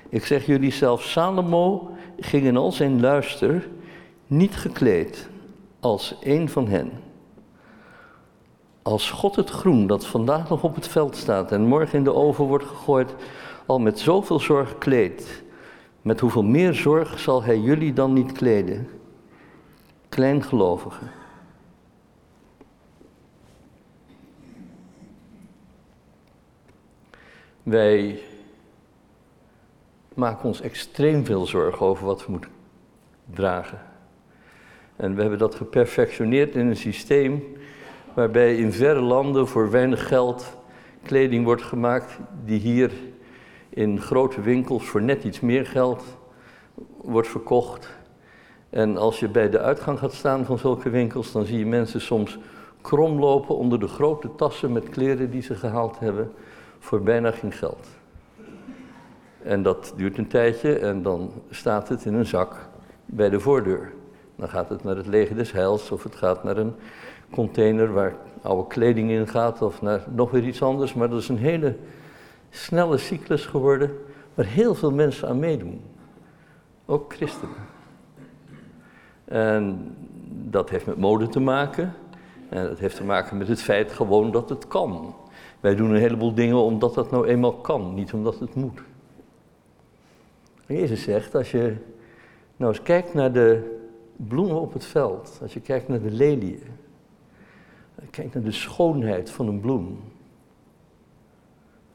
Ik 0.09 0.25
zeg 0.25 0.47
jullie 0.47 0.73
zelf, 0.73 1.03
Salomo 1.03 1.91
ging 2.19 2.45
in 2.45 2.57
al 2.57 2.73
zijn 2.73 3.01
luister 3.01 3.69
niet 4.27 4.57
gekleed 4.57 5.29
als 5.81 6.17
een 6.23 6.49
van 6.49 6.69
hen. 6.69 6.91
Als 8.83 9.11
God 9.11 9.37
het 9.37 9.51
groen 9.51 9.87
dat 9.87 10.07
vandaag 10.07 10.49
nog 10.49 10.63
op 10.63 10.75
het 10.75 10.89
veld 10.89 11.17
staat 11.17 11.53
en 11.53 11.67
morgen 11.67 11.99
in 11.99 12.05
de 12.05 12.15
oven 12.15 12.45
wordt 12.45 12.65
gegooid, 12.65 13.15
al 13.67 13.79
met 13.79 13.99
zoveel 13.99 14.41
zorg 14.41 14.79
kleedt, 14.79 15.43
met 16.03 16.21
hoeveel 16.21 16.45
meer 16.45 16.75
zorg 16.75 17.19
zal 17.19 17.43
Hij 17.43 17.59
jullie 17.59 17.93
dan 17.93 18.13
niet 18.13 18.33
kleden? 18.33 18.89
Kleingelovigen. 20.09 21.11
Wij 27.67 28.19
maken 30.15 30.45
ons 30.45 30.61
extreem 30.61 31.25
veel 31.25 31.47
zorgen 31.47 31.87
over 31.87 32.07
wat 32.07 32.27
we 32.27 32.31
moeten 32.31 32.51
dragen. 33.31 33.79
En 34.97 35.15
we 35.15 35.21
hebben 35.21 35.39
dat 35.39 35.55
geperfectioneerd 35.55 36.55
in 36.55 36.67
een 36.67 36.77
systeem 36.77 37.57
waarbij 38.15 38.57
in 38.57 38.73
verre 38.73 39.01
landen 39.01 39.49
voor 39.49 39.71
weinig 39.71 40.09
geld 40.09 40.57
kleding 41.03 41.45
wordt 41.45 41.63
gemaakt 41.63 42.19
die 42.45 42.61
hier 42.61 42.93
in 43.69 44.01
grote 44.01 44.41
winkels 44.41 44.85
voor 44.85 45.03
net 45.03 45.25
iets 45.25 45.41
meer 45.41 45.67
geld 45.67 46.05
wordt 47.03 47.29
verkocht. 47.29 47.89
En 48.71 48.97
als 48.97 49.21
je 49.21 49.29
bij 49.29 49.51
de 49.51 49.59
uitgang 49.59 49.99
gaat 49.99 50.15
staan 50.15 50.45
van 50.45 50.59
zulke 50.59 50.91
winkels, 50.91 51.33
dan 51.33 51.45
zie 51.45 51.59
je 51.59 51.67
mensen 51.67 52.01
soms 52.01 52.39
kromlopen 52.81 53.57
onder 53.57 53.81
de 53.81 53.89
grote 53.89 54.35
tassen 54.37 54.73
met 54.73 54.89
kleren 54.89 55.31
die 55.31 55.43
ze 55.43 55.55
gehaald 55.55 55.99
hebben 55.99 56.33
voor 56.87 57.03
bijna 57.03 57.31
geen 57.31 57.53
geld. 57.53 57.87
En 59.43 59.63
dat 59.63 59.93
duurt 59.97 60.19
een 60.19 60.27
tijdje 60.29 60.79
en 60.79 61.03
dan 61.03 61.33
staat 61.51 61.89
het 61.89 62.05
in 62.05 62.15
een 62.15 62.27
zak 62.27 62.69
bij 63.05 63.31
de 63.31 63.41
voordeur. 63.41 63.93
Dan 64.37 64.49
gaat 64.49 64.69
het 64.69 64.85
naar 64.85 64.97
het 64.97 65.07
leger 65.07 65.37
des 65.37 65.53
heils 65.53 65.91
of 65.91 66.03
het 66.03 66.15
gaat 66.15 66.45
naar 66.45 66.57
een 66.57 66.75
container 67.31 67.93
waar 67.93 68.15
oude 68.43 68.67
kleding 68.67 69.11
in 69.11 69.29
gaat 69.29 69.63
of 69.63 69.83
naar 69.83 70.05
nog 70.09 70.31
weer 70.31 70.45
iets 70.45 70.63
anders. 70.63 70.95
Maar 70.95 71.09
dat 71.09 71.21
is 71.21 71.29
een 71.29 71.39
hele 71.39 71.77
snelle 72.51 72.99
cyclus 72.99 73.47
geworden 73.47 73.91
waar 74.35 74.47
heel 74.47 74.75
veel 74.75 74.93
mensen 74.93 75.29
aan 75.29 75.39
meedoen. 75.39 75.81
Ook 76.85 77.15
christenen. 77.15 77.55
En 79.25 79.95
dat 80.29 80.71
heeft 80.71 80.87
met 80.87 80.97
mode 80.97 81.29
te 81.29 81.41
maken. 81.41 81.95
En 82.49 82.69
dat 82.69 82.79
heeft 82.79 82.97
te 82.97 83.05
maken 83.05 83.37
met 83.37 83.49
het 83.49 83.63
feit 83.63 83.93
gewoon 83.93 84.31
dat 84.31 84.49
het 84.49 84.69
kan. 84.69 85.15
Wij 85.67 85.75
doen 85.75 85.91
een 85.91 86.01
heleboel 86.01 86.35
dingen 86.35 86.57
omdat 86.57 86.95
dat 86.95 87.11
nou 87.11 87.27
eenmaal 87.27 87.53
kan, 87.53 87.95
niet 87.95 88.13
omdat 88.13 88.39
het 88.39 88.55
moet. 88.55 88.81
Jezus 90.67 91.03
zegt, 91.03 91.35
als 91.35 91.51
je 91.51 91.77
nou 92.57 92.73
eens 92.73 92.83
kijkt 92.83 93.15
naar 93.15 93.33
de 93.33 93.79
bloemen 94.17 94.61
op 94.61 94.73
het 94.73 94.85
veld, 94.85 95.39
als 95.43 95.55
je 95.55 95.61
kijkt 95.61 95.89
naar 95.89 96.03
de 96.03 96.11
leliën, 96.11 96.63
Kijk 98.11 98.35
naar 98.35 98.43
de 98.43 98.53
schoonheid 98.53 99.31
van 99.31 99.49
een 99.49 99.61
bloem. 99.61 100.01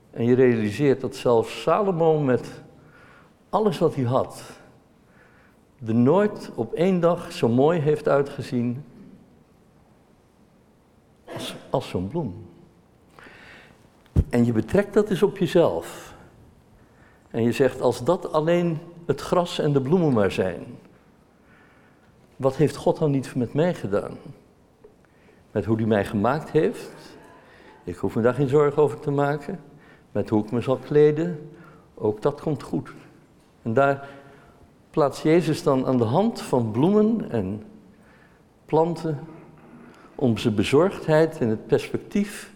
En 0.10 0.26
je 0.26 0.36
realiseert 0.36 1.02
dat 1.02 1.16
zelfs 1.16 1.62
Salomo 1.62 2.20
met 2.20 2.62
alles 3.50 3.78
wat 3.78 3.96
hij 3.96 4.04
had, 4.04 4.44
er 5.86 5.96
nooit 5.96 6.52
op 6.56 6.74
één 6.74 7.00
dag 7.00 7.32
zo 7.32 7.50
mooi 7.50 7.80
heeft 7.80 8.08
uitgezien 8.08 8.84
als, 11.34 11.56
als 11.70 11.90
zo'n 11.90 12.08
bloem. 12.08 12.50
En 14.30 14.46
je 14.46 14.52
betrekt 14.52 14.94
dat 14.94 15.10
eens 15.10 15.24
op 15.24 15.38
jezelf. 15.38 16.16
En 17.30 17.44
je 17.44 17.52
zegt, 17.52 17.82
als 17.82 18.04
dat 18.04 18.32
alleen 18.32 18.80
het 19.06 19.22
gras 19.22 19.60
en 19.60 19.74
de 19.74 19.82
bloemen 19.82 20.14
maar 20.14 20.32
zijn, 20.32 20.66
wat 22.36 22.56
heeft 22.56 22.76
God 22.76 22.98
dan 22.98 23.12
niet 23.12 23.36
met 23.36 23.54
mij 23.54 23.74
gedaan? 23.74 24.18
met 25.52 25.66
hoe 25.66 25.76
hij 25.76 25.86
mij 25.86 26.06
gemaakt 26.06 26.50
heeft. 26.50 26.92
Ik 27.84 27.96
hoef 27.96 28.16
me 28.16 28.22
daar 28.22 28.34
geen 28.34 28.48
zorgen 28.48 28.82
over 28.82 29.00
te 29.00 29.12
maken. 29.12 29.60
Met 30.12 30.30
hoe 30.30 30.44
ik 30.44 30.52
me 30.52 30.62
zal 30.62 30.78
kleden, 30.78 31.50
ook 31.96 32.22
dat 32.22 32.42
komt 32.42 32.64
goed. 32.64 32.94
En 33.62 33.74
daar 33.74 34.10
plaatst 34.90 35.24
Jezus 35.24 35.64
dan 35.64 35.86
aan 35.86 35.98
de 35.98 36.04
hand 36.04 36.42
van 36.42 36.72
bloemen 36.72 37.32
en 37.32 37.64
planten 38.66 39.20
om 40.16 40.38
zijn 40.38 40.56
bezorgdheid 40.56 41.40
in 41.40 41.50
het 41.50 41.68
perspectief 41.68 42.51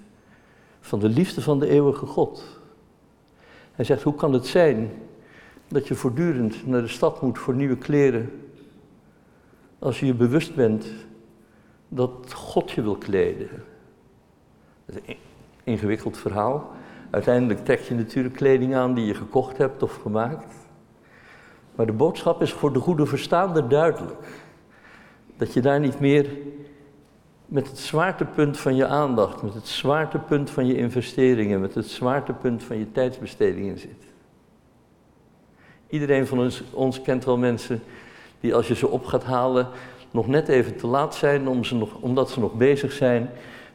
van 0.86 1.00
de 1.00 1.10
liefde 1.10 1.42
van 1.42 1.60
de 1.60 1.68
eeuwige 1.68 2.06
God. 2.06 2.44
Hij 3.72 3.86
zegt, 3.86 4.04
hoe 4.04 4.16
kan 4.16 4.34
het 4.34 4.46
zijn 4.46 4.92
dat 5.68 5.88
je 5.88 5.96
voortdurend 5.96 6.68
naar 6.68 6.82
de 6.82 6.88
stad 6.88 7.22
moet 7.22 7.40
voor 7.40 7.54
nieuwe 7.54 7.78
kleren, 7.78 8.32
als 9.80 10.00
je 10.00 10.06
je 10.06 10.14
bewust 10.14 10.56
bent 10.56 10.88
dat 11.88 12.34
God 12.34 12.72
je 12.72 12.82
wil 12.82 12.96
kleden. 12.96 13.50
Dat 14.86 14.96
is 14.96 15.02
een 15.06 15.18
ingewikkeld 15.64 16.18
verhaal. 16.18 16.72
Uiteindelijk 17.10 17.66
trek 17.66 17.80
je 17.80 17.94
natuurlijk 17.94 18.36
kleding 18.36 18.76
aan 18.76 18.94
die 18.94 19.06
je 19.06 19.14
gekocht 19.14 19.58
hebt 19.58 19.84
of 19.84 19.96
gemaakt. 19.96 20.56
Maar 21.76 21.86
de 21.86 21.94
boodschap 21.94 22.42
is 22.42 22.54
voor 22.54 22.74
de 22.74 22.80
goede 22.80 23.06
verstaander 23.06 23.70
duidelijk. 23.70 24.28
Dat 25.38 25.54
je 25.54 25.62
daar 25.62 25.80
niet 25.80 26.00
meer 26.00 26.30
met 27.46 27.68
het 27.68 27.80
zwaartepunt 27.80 28.58
van 28.58 28.76
je 28.76 28.88
aandacht, 28.88 29.42
met 29.42 29.54
het 29.54 29.68
zwaartepunt 29.68 30.50
van 30.50 30.66
je 30.66 30.78
investeringen, 30.78 31.62
met 31.62 31.76
het 31.76 31.90
zwaartepunt 31.90 32.64
van 32.64 32.78
je 32.78 32.92
tijdsbestedingen 32.92 33.80
zit. 33.80 34.04
Iedereen 35.90 36.28
van 36.28 36.40
ons, 36.40 36.64
ons 36.72 37.02
kent 37.02 37.26
wel 37.26 37.38
mensen 37.38 37.84
die 38.40 38.56
als 38.56 38.68
je 38.68 38.76
ze 38.76 38.88
op 38.88 39.06
gaat 39.06 39.24
halen, 39.24 39.68
nog 40.12 40.28
net 40.28 40.48
even 40.48 40.76
te 40.76 40.88
laat 40.88 41.16
zijn 41.16 41.48
om 41.48 41.64
ze 41.64 41.76
nog, 41.76 41.96
omdat 42.00 42.30
ze 42.30 42.40
nog 42.40 42.54
bezig 42.54 42.92
zijn 42.92 43.30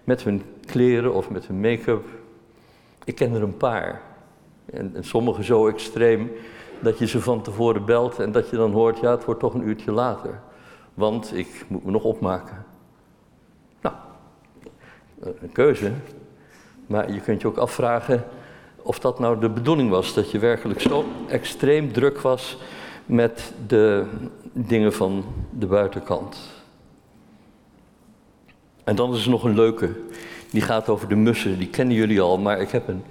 met 0.04 0.22
hun 0.22 0.42
kleren 0.66 1.14
of 1.14 1.30
met 1.30 1.46
hun 1.46 1.60
make-up. 1.60 2.04
Ik 3.04 3.14
ken 3.14 3.34
er 3.34 3.42
een 3.42 3.56
paar. 3.56 4.00
En, 4.72 4.90
en 4.94 5.04
sommige 5.04 5.44
zo 5.44 5.66
extreem 5.66 6.30
dat 6.80 6.98
je 6.98 7.06
ze 7.06 7.20
van 7.20 7.42
tevoren 7.42 7.84
belt 7.84 8.18
en 8.18 8.32
dat 8.32 8.50
je 8.50 8.56
dan 8.56 8.72
hoort, 8.72 8.98
ja, 8.98 9.10
het 9.10 9.24
wordt 9.24 9.40
toch 9.40 9.54
een 9.54 9.68
uurtje 9.68 9.92
later. 9.92 10.40
Want 10.94 11.36
ik 11.36 11.64
moet 11.68 11.84
me 11.84 11.90
nog 11.90 12.04
opmaken. 12.04 12.64
Nou, 15.20 15.34
een 15.40 15.52
keuze. 15.52 15.92
Maar 16.86 17.12
je 17.12 17.20
kunt 17.20 17.40
je 17.40 17.48
ook 17.48 17.56
afvragen 17.56 18.24
of 18.76 18.98
dat 18.98 19.18
nou 19.18 19.40
de 19.40 19.50
bedoeling 19.50 19.90
was. 19.90 20.14
Dat 20.14 20.30
je 20.30 20.38
werkelijk 20.38 20.80
zo 20.80 21.04
extreem 21.28 21.92
druk 21.92 22.20
was 22.20 22.58
met 23.06 23.52
de 23.66 24.06
dingen 24.52 24.92
van 24.92 25.24
de 25.58 25.66
buitenkant. 25.66 26.38
En 28.84 28.96
dan 28.96 29.14
is 29.14 29.24
er 29.24 29.30
nog 29.30 29.44
een 29.44 29.54
leuke, 29.54 29.90
die 30.50 30.62
gaat 30.62 30.88
over 30.88 31.08
de 31.08 31.14
mussen. 31.14 31.58
Die 31.58 31.68
kennen 31.68 31.96
jullie 31.96 32.20
al, 32.20 32.38
maar 32.38 32.60
ik 32.60 32.70
heb 32.70 32.88
een 32.88 33.02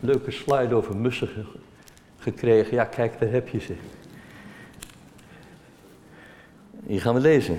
leuke 0.00 0.30
slide 0.30 0.74
over 0.74 0.96
mussen 0.96 1.46
gekregen. 2.18 2.74
Ja, 2.74 2.84
kijk, 2.84 3.20
daar 3.20 3.30
heb 3.30 3.48
je 3.48 3.60
ze. 3.60 3.74
Hier 6.86 7.00
gaan 7.00 7.14
we 7.14 7.20
lezen. 7.20 7.58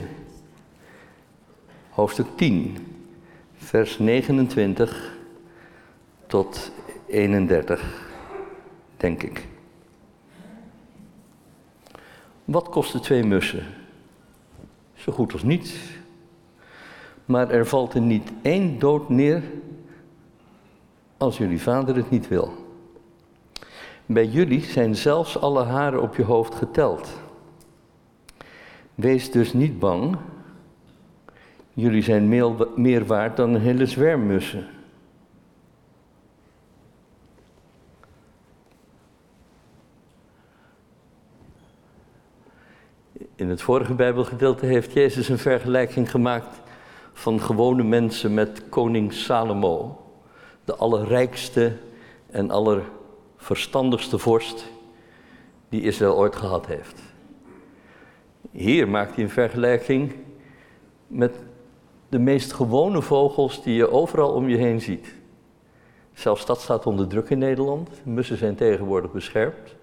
Hoofdstuk 1.90 2.28
10, 2.36 2.78
vers 3.70 4.00
29 4.00 5.18
tot 6.28 6.72
31, 7.08 8.10
denk 8.98 9.24
ik. 9.24 9.48
Wat 12.46 12.70
kosten 12.70 13.02
twee 13.02 13.24
mussen? 13.24 13.66
Zo 14.94 15.12
goed 15.12 15.34
als 15.34 15.44
niets. 15.44 15.76
Maar 17.26 17.50
er 17.50 17.66
valt 17.68 17.94
er 17.94 18.02
niet 18.02 18.32
één 18.42 18.80
dood 18.80 19.10
neer 19.10 19.44
als 21.18 21.38
jullie 21.38 21.62
vader 21.62 21.96
het 21.96 22.10
niet 22.10 22.28
wil. 22.28 22.54
Bij 24.06 24.26
jullie 24.26 24.64
zijn 24.64 24.96
zelfs 24.96 25.40
alle 25.40 25.64
haren 25.64 26.02
op 26.02 26.16
je 26.16 26.24
hoofd 26.24 26.56
geteld. 26.56 27.10
Wees 28.96 29.32
dus 29.32 29.54
niet 29.54 29.80
bang. 29.80 30.18
Jullie 31.80 32.04
zijn 32.04 32.28
meer 32.76 33.06
waard 33.06 33.38
dan 33.38 33.54
een 33.54 33.62
hele 33.62 33.86
zwerm 33.86 34.28
mussen. 34.28 34.68
In 43.36 43.50
het 43.50 43.62
vorige 43.62 43.94
Bijbelgedeelte 43.94 44.66
heeft 44.66 44.94
Jezus 44.94 45.30
een 45.30 45.38
vergelijking 45.38 46.12
gemaakt 46.12 46.62
van 47.14 47.42
gewone 47.42 47.84
mensen 47.84 48.34
met 48.34 48.70
koning 48.70 49.14
Salomo, 49.14 50.02
de 50.66 50.76
allerrijkste 50.76 51.78
en 52.32 52.52
allerverstandigste 52.52 54.18
vorst 54.18 54.66
die 55.70 55.82
Israël 55.82 56.16
ooit 56.18 56.36
gehad 56.36 56.66
heeft. 56.66 57.02
Hier 58.52 58.88
maakt 58.88 59.16
hij 59.16 59.24
een 59.24 59.30
vergelijking 59.30 60.16
met 61.08 61.36
de 62.10 62.20
meest 62.20 62.54
gewone 62.54 63.02
vogels 63.02 63.64
die 63.64 63.76
je 63.76 63.92
overal 63.92 64.32
om 64.32 64.50
je 64.50 64.58
heen 64.58 64.82
ziet. 64.82 65.16
Zelfs 66.14 66.46
dat 66.46 66.62
staat 66.62 66.86
onder 66.86 67.08
druk 67.08 67.30
in 67.30 67.38
Nederland. 67.38 67.90
Mussen 68.04 68.38
zijn 68.38 68.56
tegenwoordig 68.56 69.12
beschermd. 69.12 69.76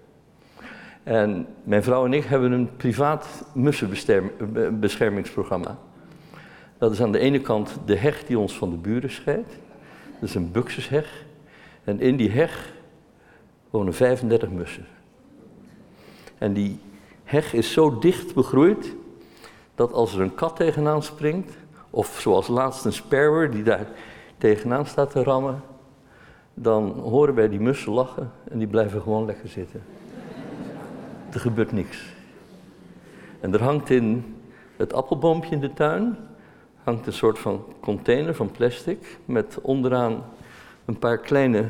En 1.03 1.47
mijn 1.63 1.83
vrouw 1.83 2.05
en 2.05 2.13
ik 2.13 2.23
hebben 2.23 2.51
een 2.51 2.75
privaat 2.75 3.45
mussenbeschermingsprogramma. 3.53 5.77
Dat 6.77 6.91
is 6.91 7.01
aan 7.01 7.11
de 7.11 7.19
ene 7.19 7.41
kant 7.41 7.77
de 7.85 7.95
heg 7.95 8.25
die 8.25 8.39
ons 8.39 8.57
van 8.57 8.69
de 8.69 8.77
buren 8.77 9.11
scheidt. 9.11 9.57
Dat 10.19 10.29
is 10.29 10.35
een 10.35 10.51
buxusheg. 10.51 11.25
En 11.83 11.99
in 11.99 12.15
die 12.15 12.31
heg 12.31 12.73
wonen 13.69 13.93
35 13.93 14.49
mussen. 14.49 14.85
En 16.37 16.53
die 16.53 16.79
heg 17.23 17.53
is 17.53 17.71
zo 17.71 17.99
dicht 17.99 18.33
begroeid 18.33 18.95
dat 19.75 19.93
als 19.93 20.13
er 20.13 20.21
een 20.21 20.35
kat 20.35 20.55
tegenaan 20.55 21.03
springt, 21.03 21.57
of 21.97 22.19
zoals 22.19 22.47
laatst 22.47 22.85
een 22.85 22.93
sparrow 22.93 23.51
die 23.51 23.63
daar 23.63 23.87
tegenaan 24.37 24.85
staat 24.85 25.11
te 25.11 25.23
rammen, 25.23 25.61
dan 26.53 26.99
horen 26.99 27.35
wij 27.35 27.49
die 27.49 27.59
mussen 27.59 27.91
lachen 27.91 28.31
en 28.49 28.57
die 28.57 28.67
blijven 28.67 29.01
gewoon 29.01 29.25
lekker 29.25 29.49
zitten. 29.49 29.83
Er 31.33 31.39
gebeurt 31.39 31.71
niks. 31.71 32.13
En 33.39 33.53
er 33.53 33.63
hangt 33.63 33.89
in 33.89 34.35
het 34.75 34.93
appelboompje 34.93 35.51
in 35.51 35.59
de 35.59 35.73
tuin 35.73 36.17
hangt 36.83 37.07
een 37.07 37.13
soort 37.13 37.39
van 37.39 37.65
container 37.79 38.35
van 38.35 38.51
plastic 38.51 39.17
met 39.25 39.59
onderaan 39.61 40.23
een 40.85 40.99
paar 40.99 41.17
kleine 41.17 41.65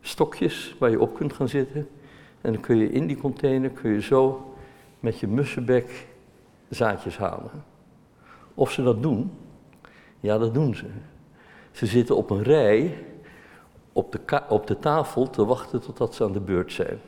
stokjes 0.00 0.76
waar 0.78 0.90
je 0.90 1.00
op 1.00 1.14
kunt 1.14 1.32
gaan 1.32 1.48
zitten. 1.48 1.88
En 2.40 2.52
dan 2.52 2.60
kun 2.60 2.76
je 2.76 2.90
in 2.90 3.06
die 3.06 3.16
container 3.16 3.70
kun 3.70 3.90
je 3.92 4.02
zo 4.02 4.54
met 5.00 5.18
je 5.18 5.26
mussenbek 5.26 6.06
zaadjes 6.68 7.18
halen. 7.18 7.74
Of 8.56 8.70
ze 8.70 8.82
dat 8.82 9.02
doen? 9.02 9.30
Ja, 10.20 10.38
dat 10.38 10.54
doen 10.54 10.74
ze. 10.74 10.86
Ze 11.70 11.86
zitten 11.86 12.16
op 12.16 12.30
een 12.30 12.42
rij 12.42 13.04
op 13.92 14.12
de, 14.12 14.40
op 14.48 14.66
de 14.66 14.78
tafel 14.78 15.30
te 15.30 15.44
wachten 15.44 15.80
totdat 15.80 16.14
ze 16.14 16.24
aan 16.24 16.32
de 16.32 16.40
beurt 16.40 16.72
zijn. 16.72 16.98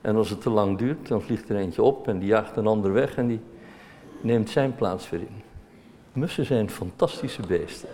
En 0.00 0.16
als 0.16 0.30
het 0.30 0.40
te 0.40 0.50
lang 0.50 0.78
duurt, 0.78 1.08
dan 1.08 1.22
vliegt 1.22 1.48
er 1.48 1.56
eentje 1.56 1.82
op 1.82 2.08
en 2.08 2.18
die 2.18 2.28
jaagt 2.28 2.56
een 2.56 2.66
ander 2.66 2.92
weg 2.92 3.16
en 3.16 3.26
die 3.26 3.40
neemt 4.20 4.50
zijn 4.50 4.74
plaats 4.74 5.10
weer 5.10 5.20
in. 5.20 5.42
Mussen 6.12 6.44
zijn 6.44 6.70
fantastische 6.70 7.42
beesten. 7.46 7.88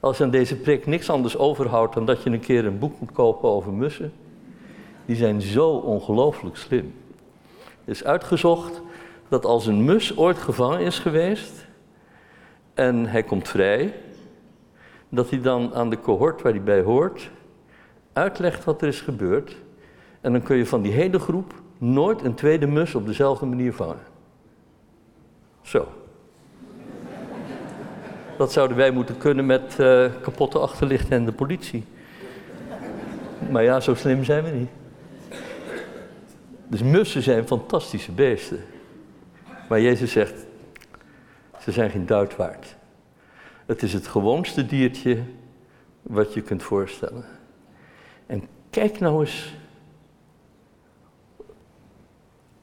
Als 0.00 0.18
je 0.18 0.24
aan 0.24 0.30
deze 0.30 0.56
prik 0.56 0.86
niks 0.86 1.10
anders 1.10 1.36
overhoudt 1.36 1.94
dan 1.94 2.06
dat 2.06 2.22
je 2.22 2.30
een 2.30 2.40
keer 2.40 2.66
een 2.66 2.78
boek 2.78 3.00
moet 3.00 3.12
kopen 3.12 3.48
over 3.48 3.72
mussen, 3.72 4.12
die 5.06 5.16
zijn 5.16 5.40
zo 5.40 5.70
ongelooflijk 5.70 6.56
slim. 6.56 6.94
Het 7.84 7.96
is 7.96 8.04
uitgezocht 8.04 8.82
dat 9.28 9.44
als 9.44 9.66
een 9.66 9.84
mus 9.84 10.16
ooit 10.16 10.38
gevangen 10.38 10.80
is 10.80 10.98
geweest 10.98 11.67
en 12.78 13.06
hij 13.06 13.22
komt 13.22 13.48
vrij, 13.48 13.94
dat 15.08 15.30
hij 15.30 15.40
dan 15.40 15.74
aan 15.74 15.90
de 15.90 16.00
cohort 16.00 16.42
waar 16.42 16.52
hij 16.52 16.62
bij 16.62 16.82
hoort 16.82 17.30
uitlegt 18.12 18.64
wat 18.64 18.82
er 18.82 18.88
is 18.88 19.00
gebeurd. 19.00 19.56
En 20.20 20.32
dan 20.32 20.42
kun 20.42 20.56
je 20.56 20.66
van 20.66 20.82
die 20.82 20.92
hele 20.92 21.18
groep 21.18 21.54
nooit 21.78 22.24
een 22.24 22.34
tweede 22.34 22.66
mus 22.66 22.94
op 22.94 23.06
dezelfde 23.06 23.46
manier 23.46 23.72
vangen. 23.72 24.00
Zo. 25.62 25.88
Dat 28.36 28.52
zouden 28.52 28.76
wij 28.76 28.90
moeten 28.90 29.18
kunnen 29.18 29.46
met 29.46 29.76
uh, 29.80 30.06
kapotte 30.22 30.58
achterlichten 30.58 31.10
en 31.10 31.24
de 31.24 31.32
politie. 31.32 31.84
Maar 33.50 33.62
ja, 33.62 33.80
zo 33.80 33.94
slim 33.94 34.24
zijn 34.24 34.44
we 34.44 34.50
niet. 34.50 34.70
Dus 36.66 36.82
mussen 36.82 37.22
zijn 37.22 37.46
fantastische 37.46 38.12
beesten. 38.12 38.64
Maar 39.68 39.80
Jezus 39.80 40.12
zegt, 40.12 40.46
ze 41.68 41.74
zijn 41.74 41.90
geen 41.90 42.06
duit 42.06 42.36
waard. 42.36 42.76
Het 43.66 43.82
is 43.82 43.92
het 43.92 44.06
gewoonste 44.06 44.66
diertje 44.66 45.22
wat 46.02 46.34
je 46.34 46.42
kunt 46.42 46.62
voorstellen. 46.62 47.24
En 48.26 48.48
kijk 48.70 49.00
nou 49.00 49.20
eens 49.20 49.54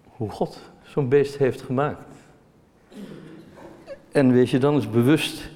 hoe 0.04 0.30
God 0.30 0.60
zo'n 0.84 1.10
beest 1.10 1.38
heeft 1.38 1.62
gemaakt. 1.62 2.16
En 4.12 4.32
wees 4.32 4.52
je 4.52 4.60
dan 4.60 4.74
eens 4.74 4.90
bewust 4.90 5.50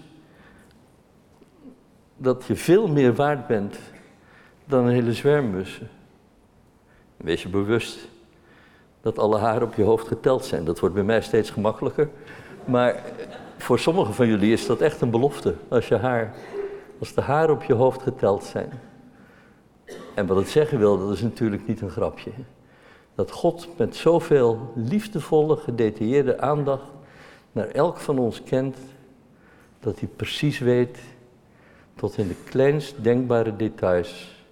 dat 2.17 2.45
je 2.45 2.55
veel 2.55 2.87
meer 2.87 3.13
waard 3.13 3.47
bent 3.47 3.79
dan 4.65 4.85
een 4.85 4.93
hele 4.93 5.13
zwermmussen. 5.13 5.89
Wees 7.17 7.43
je 7.43 7.49
bewust 7.49 8.07
dat 9.01 9.19
alle 9.19 9.37
haren 9.37 9.67
op 9.67 9.73
je 9.73 9.83
hoofd 9.83 10.07
geteld 10.07 10.45
zijn. 10.45 10.65
Dat 10.65 10.79
wordt 10.79 10.95
bij 10.95 11.03
mij 11.03 11.21
steeds 11.21 11.49
gemakkelijker. 11.49 12.09
Maar 12.69 13.03
voor 13.57 13.79
sommigen 13.79 14.13
van 14.13 14.27
jullie 14.27 14.51
is 14.51 14.65
dat 14.65 14.81
echt 14.81 15.01
een 15.01 15.09
belofte. 15.09 15.55
Als, 15.67 15.87
je 15.87 15.95
haar, 15.95 16.35
als 16.99 17.13
de 17.13 17.21
haren 17.21 17.55
op 17.55 17.63
je 17.63 17.73
hoofd 17.73 18.01
geteld 18.01 18.43
zijn. 18.43 18.71
En 20.15 20.25
wat 20.25 20.37
het 20.37 20.49
zeggen 20.49 20.79
wil, 20.79 20.99
dat 20.99 21.11
is 21.11 21.21
natuurlijk 21.21 21.67
niet 21.67 21.81
een 21.81 21.89
grapje. 21.89 22.31
Dat 23.15 23.31
God 23.31 23.67
met 23.77 23.95
zoveel 23.95 24.71
liefdevolle, 24.75 25.57
gedetailleerde 25.57 26.39
aandacht 26.39 26.91
naar 27.51 27.67
elk 27.67 27.97
van 27.97 28.19
ons 28.19 28.43
kent, 28.43 28.77
dat 29.79 29.99
hij 29.99 30.09
precies 30.15 30.59
weet 30.59 30.99
tot 31.95 32.17
in 32.17 32.27
de 32.27 32.35
kleinst 32.43 33.03
denkbare 33.03 33.55
details 33.55 34.43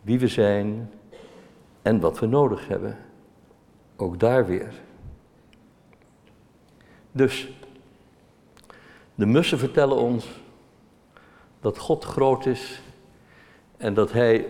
wie 0.00 0.18
we 0.18 0.28
zijn 0.28 0.90
en 1.82 2.00
wat 2.00 2.18
we 2.18 2.26
nodig 2.26 2.68
hebben. 2.68 2.98
Ook 3.96 4.20
daar 4.20 4.46
weer. 4.46 4.72
Dus, 7.12 7.48
de 9.14 9.26
mussen 9.26 9.58
vertellen 9.58 9.96
ons 9.96 10.26
dat 11.60 11.78
God 11.78 12.04
groot 12.04 12.46
is 12.46 12.82
en 13.76 13.94
dat 13.94 14.12
Hij 14.12 14.46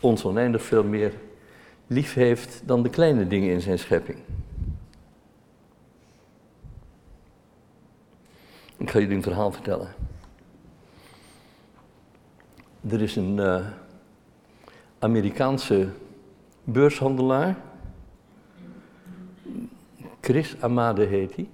ons 0.00 0.24
oneindig 0.24 0.62
veel 0.62 0.84
meer 0.84 1.12
lief 1.86 2.14
heeft 2.14 2.62
dan 2.64 2.82
de 2.82 2.90
kleine 2.90 3.26
dingen 3.26 3.50
in 3.50 3.60
zijn 3.60 3.78
schepping. 3.78 4.18
Ik 8.76 8.90
ga 8.90 8.98
jullie 8.98 9.16
een 9.16 9.22
verhaal 9.22 9.52
vertellen. 9.52 9.94
Er 12.88 13.02
is 13.02 13.16
een 13.16 13.36
uh, 13.36 13.66
Amerikaanse 14.98 15.88
beurshandelaar. 16.64 17.56
Chris 20.24 20.56
Amade 20.60 21.04
heet 21.04 21.36
hij. 21.36 21.48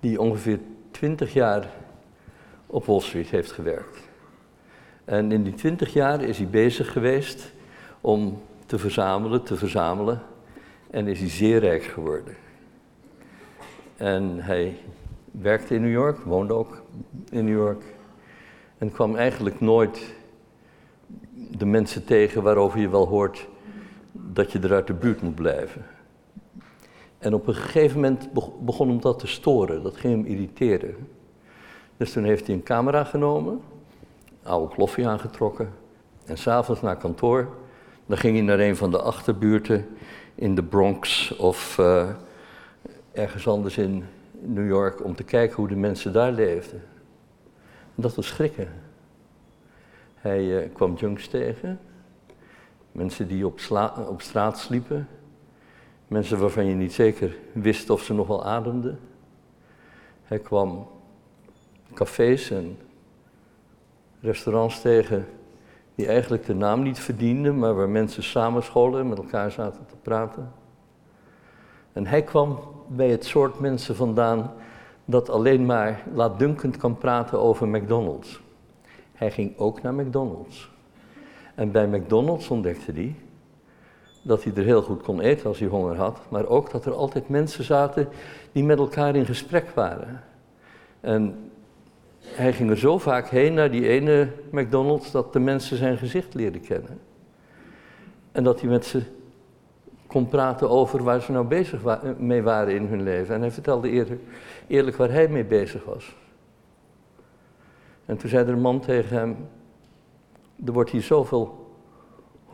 Die 0.00 0.20
ongeveer 0.20 0.58
20 0.90 1.32
jaar 1.32 1.70
op 2.66 2.84
Wall 2.84 3.00
Street 3.00 3.28
heeft 3.28 3.52
gewerkt. 3.52 3.98
En 5.04 5.32
in 5.32 5.42
die 5.42 5.54
20 5.54 5.92
jaar 5.92 6.22
is 6.22 6.38
hij 6.38 6.46
bezig 6.46 6.92
geweest 6.92 7.52
om 8.00 8.42
te 8.66 8.78
verzamelen, 8.78 9.42
te 9.42 9.56
verzamelen. 9.56 10.22
En 10.90 11.06
is 11.06 11.20
hij 11.20 11.28
zeer 11.28 11.58
rijk 11.58 11.82
geworden. 11.82 12.34
En 13.96 14.38
hij 14.40 14.76
werkte 15.30 15.74
in 15.74 15.82
New 15.82 15.92
York, 15.92 16.18
woonde 16.18 16.54
ook 16.54 16.82
in 17.30 17.44
New 17.44 17.56
York. 17.56 17.82
En 18.78 18.92
kwam 18.92 19.16
eigenlijk 19.16 19.60
nooit 19.60 20.14
de 21.50 21.66
mensen 21.66 22.04
tegen 22.04 22.42
waarover 22.42 22.80
je 22.80 22.88
wel 22.88 23.06
hoort 23.06 23.48
dat 24.12 24.52
je 24.52 24.58
er 24.58 24.72
uit 24.72 24.86
de 24.86 24.94
buurt 24.94 25.22
moet 25.22 25.34
blijven. 25.34 25.84
En 27.18 27.34
op 27.34 27.46
een 27.46 27.54
gegeven 27.54 28.00
moment 28.00 28.28
begon 28.60 28.88
hem 28.88 29.00
dat 29.00 29.18
te 29.18 29.26
storen, 29.26 29.82
dat 29.82 29.96
ging 29.96 30.14
hem 30.14 30.32
irriteren. 30.32 30.94
Dus 31.96 32.12
toen 32.12 32.24
heeft 32.24 32.46
hij 32.46 32.54
een 32.54 32.62
camera 32.62 33.04
genomen, 33.04 33.60
oude 34.42 34.74
kloffie 34.74 35.08
aangetrokken 35.08 35.72
en 36.24 36.38
s'avonds 36.38 36.80
naar 36.80 36.96
kantoor. 36.96 37.48
Dan 38.06 38.16
ging 38.18 38.36
hij 38.36 38.44
naar 38.44 38.58
een 38.58 38.76
van 38.76 38.90
de 38.90 39.02
achterbuurten 39.02 39.86
in 40.34 40.54
de 40.54 40.62
Bronx 40.62 41.36
of 41.36 41.78
uh, 41.78 42.08
ergens 43.12 43.48
anders 43.48 43.78
in 43.78 44.04
New 44.40 44.68
York 44.68 45.04
om 45.04 45.14
te 45.14 45.24
kijken 45.24 45.56
hoe 45.56 45.68
de 45.68 45.76
mensen 45.76 46.12
daar 46.12 46.32
leefden. 46.32 46.82
En 47.94 48.02
dat 48.02 48.14
was 48.14 48.26
schrikken. 48.26 48.68
Hij 50.14 50.44
uh, 50.44 50.68
kwam 50.72 50.94
junks 50.94 51.28
tegen, 51.28 51.78
mensen 52.92 53.28
die 53.28 53.46
op, 53.46 53.60
op 54.08 54.20
straat 54.22 54.58
sliepen, 54.58 55.08
mensen 56.06 56.38
waarvan 56.38 56.66
je 56.66 56.74
niet 56.74 56.92
zeker 56.92 57.36
wist 57.52 57.90
of 57.90 58.02
ze 58.02 58.14
nog 58.14 58.26
wel 58.26 58.44
ademden. 58.44 58.98
Hij 60.22 60.38
kwam 60.38 60.88
cafés 61.94 62.50
en 62.50 62.78
restaurants 64.20 64.80
tegen 64.80 65.26
die 65.94 66.06
eigenlijk 66.06 66.46
de 66.46 66.54
naam 66.54 66.82
niet 66.82 66.98
verdienden, 66.98 67.58
maar 67.58 67.74
waar 67.74 67.88
mensen 67.88 68.22
samenscholen 68.22 69.00
en 69.00 69.08
met 69.08 69.18
elkaar 69.18 69.50
zaten 69.50 69.86
te 69.86 69.96
praten. 70.02 70.52
En 71.92 72.06
hij 72.06 72.22
kwam 72.22 72.58
bij 72.88 73.08
het 73.08 73.24
soort 73.24 73.60
mensen 73.60 73.96
vandaan 73.96 74.52
dat 75.04 75.28
alleen 75.28 75.66
maar 75.66 76.02
laatdunkend 76.14 76.76
kan 76.76 76.98
praten 76.98 77.40
over 77.40 77.68
McDonald's. 77.68 78.40
Hij 79.12 79.30
ging 79.30 79.58
ook 79.58 79.82
naar 79.82 79.94
McDonald's. 79.94 80.70
En 81.54 81.70
bij 81.70 81.86
McDonald's 81.86 82.50
ontdekte 82.50 82.92
hij 82.92 83.14
dat 84.26 84.44
hij 84.44 84.52
er 84.56 84.64
heel 84.64 84.82
goed 84.82 85.02
kon 85.02 85.20
eten 85.20 85.46
als 85.46 85.58
hij 85.58 85.68
honger 85.68 85.96
had, 85.96 86.18
maar 86.28 86.46
ook 86.46 86.70
dat 86.70 86.86
er 86.86 86.92
altijd 86.92 87.28
mensen 87.28 87.64
zaten 87.64 88.08
die 88.52 88.64
met 88.64 88.78
elkaar 88.78 89.16
in 89.16 89.26
gesprek 89.26 89.70
waren. 89.70 90.22
En 91.00 91.50
hij 92.20 92.52
ging 92.52 92.70
er 92.70 92.78
zo 92.78 92.98
vaak 92.98 93.28
heen 93.28 93.54
naar 93.54 93.70
die 93.70 93.88
ene 93.88 94.28
McDonald's 94.50 95.10
dat 95.10 95.32
de 95.32 95.38
mensen 95.38 95.76
zijn 95.76 95.96
gezicht 95.96 96.34
leerden 96.34 96.60
kennen. 96.60 96.98
En 98.32 98.44
dat 98.44 98.60
hij 98.60 98.68
met 98.70 98.86
ze 98.86 99.02
kon 100.06 100.28
praten 100.28 100.70
over 100.70 101.02
waar 101.02 101.20
ze 101.20 101.32
nou 101.32 101.46
bezig 101.46 101.80
mee 102.18 102.42
waren 102.42 102.74
in 102.74 102.86
hun 102.86 103.02
leven. 103.02 103.34
En 103.34 103.40
hij 103.40 103.50
vertelde 103.50 103.90
eerder, 103.90 104.18
eerlijk 104.66 104.96
waar 104.96 105.10
hij 105.10 105.28
mee 105.28 105.44
bezig 105.44 105.84
was. 105.84 106.16
En 108.04 108.16
toen 108.16 108.28
zei 108.28 108.46
er 108.46 108.52
een 108.52 108.60
man 108.60 108.80
tegen 108.80 109.16
hem, 109.16 109.36
er 110.64 110.72
wordt 110.72 110.90
hier 110.90 111.02
zoveel 111.02 111.65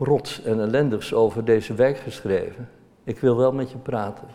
rots 0.05 0.41
en 0.41 0.59
ellendigs 0.59 1.13
over 1.13 1.45
deze 1.45 1.73
wijk 1.73 1.97
geschreven. 1.97 2.69
Ik 3.03 3.19
wil 3.19 3.37
wel 3.37 3.51
met 3.51 3.71
je 3.71 3.77
praten. 3.77 4.27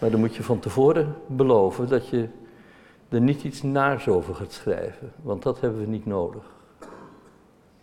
Maar 0.00 0.10
dan 0.10 0.20
moet 0.20 0.34
je 0.34 0.42
van 0.42 0.58
tevoren 0.58 1.14
beloven 1.26 1.88
dat 1.88 2.08
je 2.08 2.28
er 3.08 3.20
niet 3.20 3.42
iets 3.42 3.62
naars 3.62 4.08
over 4.08 4.34
gaat 4.34 4.52
schrijven, 4.52 5.12
want 5.22 5.42
dat 5.42 5.60
hebben 5.60 5.80
we 5.80 5.86
niet 5.86 6.06
nodig. 6.06 6.44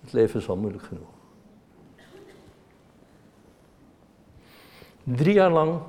Het 0.01 0.13
leven 0.13 0.39
is 0.39 0.49
al 0.49 0.55
moeilijk 0.55 0.83
genoeg. 0.83 1.07
Drie 5.03 5.33
jaar 5.33 5.51
lang 5.51 5.79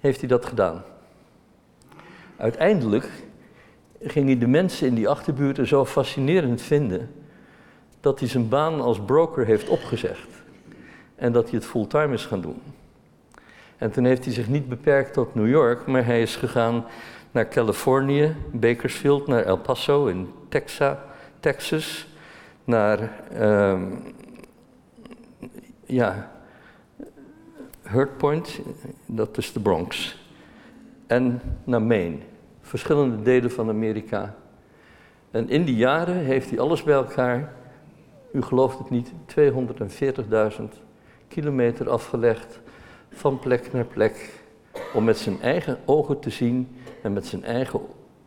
heeft 0.00 0.20
hij 0.20 0.28
dat 0.28 0.46
gedaan. 0.46 0.82
Uiteindelijk 2.36 3.10
ging 4.00 4.26
hij 4.26 4.38
de 4.38 4.46
mensen 4.46 4.86
in 4.86 4.94
die 4.94 5.08
achterbuurten 5.08 5.66
zo 5.66 5.84
fascinerend 5.84 6.62
vinden 6.62 7.23
dat 8.04 8.18
hij 8.18 8.28
zijn 8.28 8.48
baan 8.48 8.80
als 8.80 9.00
broker 9.00 9.46
heeft 9.46 9.68
opgezegd 9.68 10.28
en 11.14 11.32
dat 11.32 11.44
hij 11.44 11.58
het 11.58 11.68
fulltime 11.68 12.14
is 12.14 12.26
gaan 12.26 12.40
doen. 12.40 12.62
En 13.76 13.90
toen 13.90 14.04
heeft 14.04 14.24
hij 14.24 14.34
zich 14.34 14.48
niet 14.48 14.68
beperkt 14.68 15.12
tot 15.12 15.34
New 15.34 15.48
York, 15.48 15.86
maar 15.86 16.04
hij 16.04 16.22
is 16.22 16.36
gegaan 16.36 16.84
naar 17.30 17.48
Californië, 17.48 18.36
Bakersfield, 18.52 19.26
naar 19.26 19.42
El 19.42 19.58
Paso 19.58 20.06
in 20.06 20.32
Texas, 20.48 20.96
Texas 21.40 22.06
naar 22.64 23.10
um, 23.40 24.02
ja, 25.86 26.30
Hurt 27.82 28.16
Point, 28.16 28.60
dat 29.06 29.38
is 29.38 29.52
de 29.52 29.60
Bronx, 29.60 30.18
en 31.06 31.40
naar 31.64 31.82
Maine, 31.82 32.18
verschillende 32.60 33.22
delen 33.22 33.50
van 33.50 33.68
Amerika. 33.68 34.34
En 35.30 35.48
in 35.48 35.64
die 35.64 35.76
jaren 35.76 36.16
heeft 36.16 36.50
hij 36.50 36.58
alles 36.58 36.82
bij 36.82 36.94
elkaar, 36.94 37.52
u 38.34 38.42
gelooft 38.42 38.78
het 38.78 38.90
niet, 38.90 39.12
240.000 40.58 40.64
kilometer 41.28 41.90
afgelegd 41.90 42.60
van 43.08 43.38
plek 43.38 43.72
naar 43.72 43.84
plek, 43.84 44.42
om 44.94 45.04
met 45.04 45.18
zijn 45.18 45.40
eigen 45.40 45.78
ogen 45.84 46.20
te 46.20 46.30
zien 46.30 46.76
en 47.02 47.12
met 47.12 47.26
zijn 47.26 47.44
eigen 47.44 47.80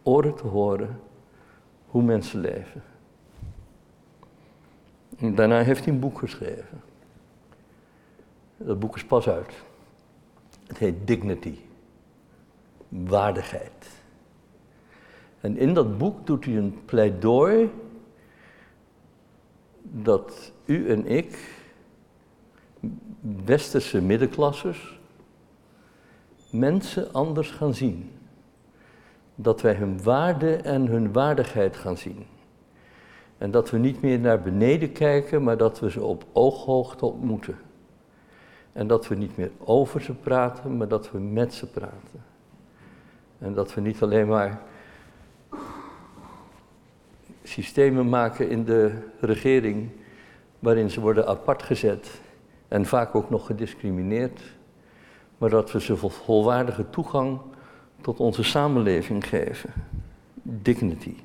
oren 0.03 0.35
te 0.35 0.47
horen 0.47 0.99
hoe 1.85 2.03
mensen 2.03 2.39
leven. 2.39 2.83
En 5.17 5.35
daarna 5.35 5.61
heeft 5.61 5.85
hij 5.85 5.93
een 5.93 5.99
boek 5.99 6.19
geschreven. 6.19 6.81
Dat 8.57 8.79
boek 8.79 8.95
is 8.95 9.05
pas 9.05 9.29
uit. 9.29 9.53
Het 10.67 10.77
heet 10.77 11.07
Dignity. 11.07 11.55
Waardigheid. 12.89 13.89
En 15.41 15.57
in 15.57 15.73
dat 15.73 15.97
boek 15.97 16.25
doet 16.25 16.45
hij 16.45 16.55
een 16.55 16.79
pleidooi 16.85 17.71
dat 19.91 20.51
u 20.65 20.89
en 20.89 21.05
ik, 21.05 21.61
westerse 23.45 24.01
middenklassers, 24.01 24.99
mensen 26.51 27.13
anders 27.13 27.51
gaan 27.51 27.73
zien 27.73 28.11
dat 29.35 29.61
wij 29.61 29.73
hun 29.73 30.03
waarde 30.03 30.55
en 30.55 30.87
hun 30.87 31.13
waardigheid 31.13 31.75
gaan 31.75 31.97
zien. 31.97 32.25
En 33.37 33.51
dat 33.51 33.69
we 33.69 33.77
niet 33.77 34.01
meer 34.01 34.19
naar 34.19 34.41
beneden 34.41 34.91
kijken, 34.91 35.43
maar 35.43 35.57
dat 35.57 35.79
we 35.79 35.91
ze 35.91 36.03
op 36.03 36.25
ooghoogte 36.33 37.05
ontmoeten. 37.05 37.57
En 38.73 38.87
dat 38.87 39.07
we 39.07 39.15
niet 39.15 39.37
meer 39.37 39.51
over 39.57 40.01
ze 40.01 40.13
praten, 40.13 40.77
maar 40.77 40.87
dat 40.87 41.11
we 41.11 41.19
met 41.19 41.53
ze 41.53 41.67
praten. 41.67 42.23
En 43.39 43.53
dat 43.53 43.73
we 43.73 43.81
niet 43.81 44.01
alleen 44.01 44.27
maar 44.27 44.61
systemen 47.47 48.09
maken 48.09 48.49
in 48.49 48.63
de 48.63 48.91
regering 49.19 49.89
waarin 50.59 50.89
ze 50.89 50.99
worden 50.99 51.27
apart 51.27 51.63
gezet 51.63 52.21
en 52.67 52.85
vaak 52.85 53.15
ook 53.15 53.29
nog 53.29 53.45
gediscrimineerd, 53.45 54.41
maar 55.37 55.49
dat 55.49 55.71
we 55.71 55.81
ze 55.81 55.97
volwaardige 55.97 56.89
toegang 56.89 57.39
tot 58.01 58.19
onze 58.19 58.43
samenleving 58.43 59.27
geven. 59.27 59.73
Dignity. 60.41 61.15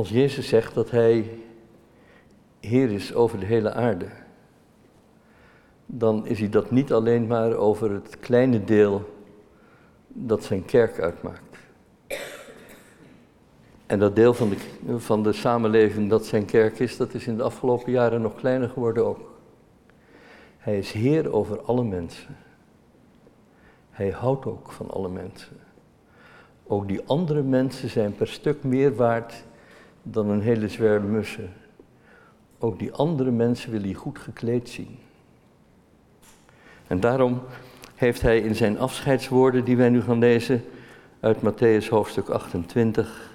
Als 0.00 0.08
Jezus 0.08 0.48
zegt 0.48 0.74
dat 0.74 0.90
Hij 0.90 1.30
Heer 2.60 2.90
is 2.90 3.14
over 3.14 3.40
de 3.40 3.46
hele 3.46 3.72
aarde, 3.72 4.06
dan 5.86 6.26
is 6.26 6.38
Hij 6.38 6.48
dat 6.48 6.70
niet 6.70 6.92
alleen 6.92 7.26
maar 7.26 7.54
over 7.54 7.90
het 7.90 8.18
kleine 8.20 8.64
deel 8.64 9.14
dat 10.08 10.44
zijn 10.44 10.64
kerk 10.64 11.00
uitmaakt. 11.00 11.56
En 13.86 13.98
dat 13.98 14.16
deel 14.16 14.34
van 14.34 14.48
de, 14.48 14.98
van 14.98 15.22
de 15.22 15.32
samenleving 15.32 16.10
dat 16.10 16.26
zijn 16.26 16.44
kerk 16.44 16.78
is, 16.78 16.96
dat 16.96 17.14
is 17.14 17.26
in 17.26 17.36
de 17.36 17.42
afgelopen 17.42 17.92
jaren 17.92 18.22
nog 18.22 18.34
kleiner 18.34 18.68
geworden 18.68 19.06
ook. 19.06 19.38
Hij 20.58 20.78
is 20.78 20.92
Heer 20.92 21.32
over 21.32 21.60
alle 21.60 21.84
mensen. 21.84 22.36
Hij 23.90 24.10
houdt 24.10 24.46
ook 24.46 24.72
van 24.72 24.90
alle 24.90 25.08
mensen. 25.08 25.56
Ook 26.66 26.88
die 26.88 27.00
andere 27.06 27.42
mensen 27.42 27.88
zijn 27.88 28.14
per 28.14 28.28
stuk 28.28 28.64
meer 28.64 28.94
waard 28.94 29.48
dan 30.02 30.28
een 30.28 30.40
hele 30.40 30.68
zwerm 30.68 31.10
mussen. 31.10 31.52
Ook 32.58 32.78
die 32.78 32.92
andere 32.92 33.30
mensen 33.30 33.70
wil 33.70 33.82
hij 33.82 33.94
goed 33.94 34.18
gekleed 34.18 34.68
zien. 34.68 34.98
En 36.86 37.00
daarom 37.00 37.40
heeft 37.94 38.22
hij 38.22 38.40
in 38.40 38.54
zijn 38.54 38.78
afscheidswoorden, 38.78 39.64
die 39.64 39.76
wij 39.76 39.88
nu 39.88 40.02
gaan 40.02 40.18
lezen 40.18 40.64
uit 41.20 41.36
Matthäus 41.36 41.88
hoofdstuk 41.88 42.28
28, 42.28 43.30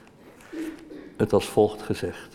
het 1.18 1.34
als 1.34 1.46
volgt 1.46 1.82
gezegd. 1.82 2.35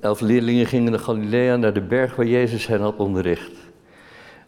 Elf 0.00 0.20
leerlingen 0.20 0.66
gingen 0.66 0.90
naar 0.90 1.00
Galilea, 1.00 1.56
naar 1.56 1.72
de 1.72 1.80
berg 1.80 2.16
waar 2.16 2.26
Jezus 2.26 2.66
hen 2.66 2.80
had 2.80 2.96
onderricht. 2.96 3.52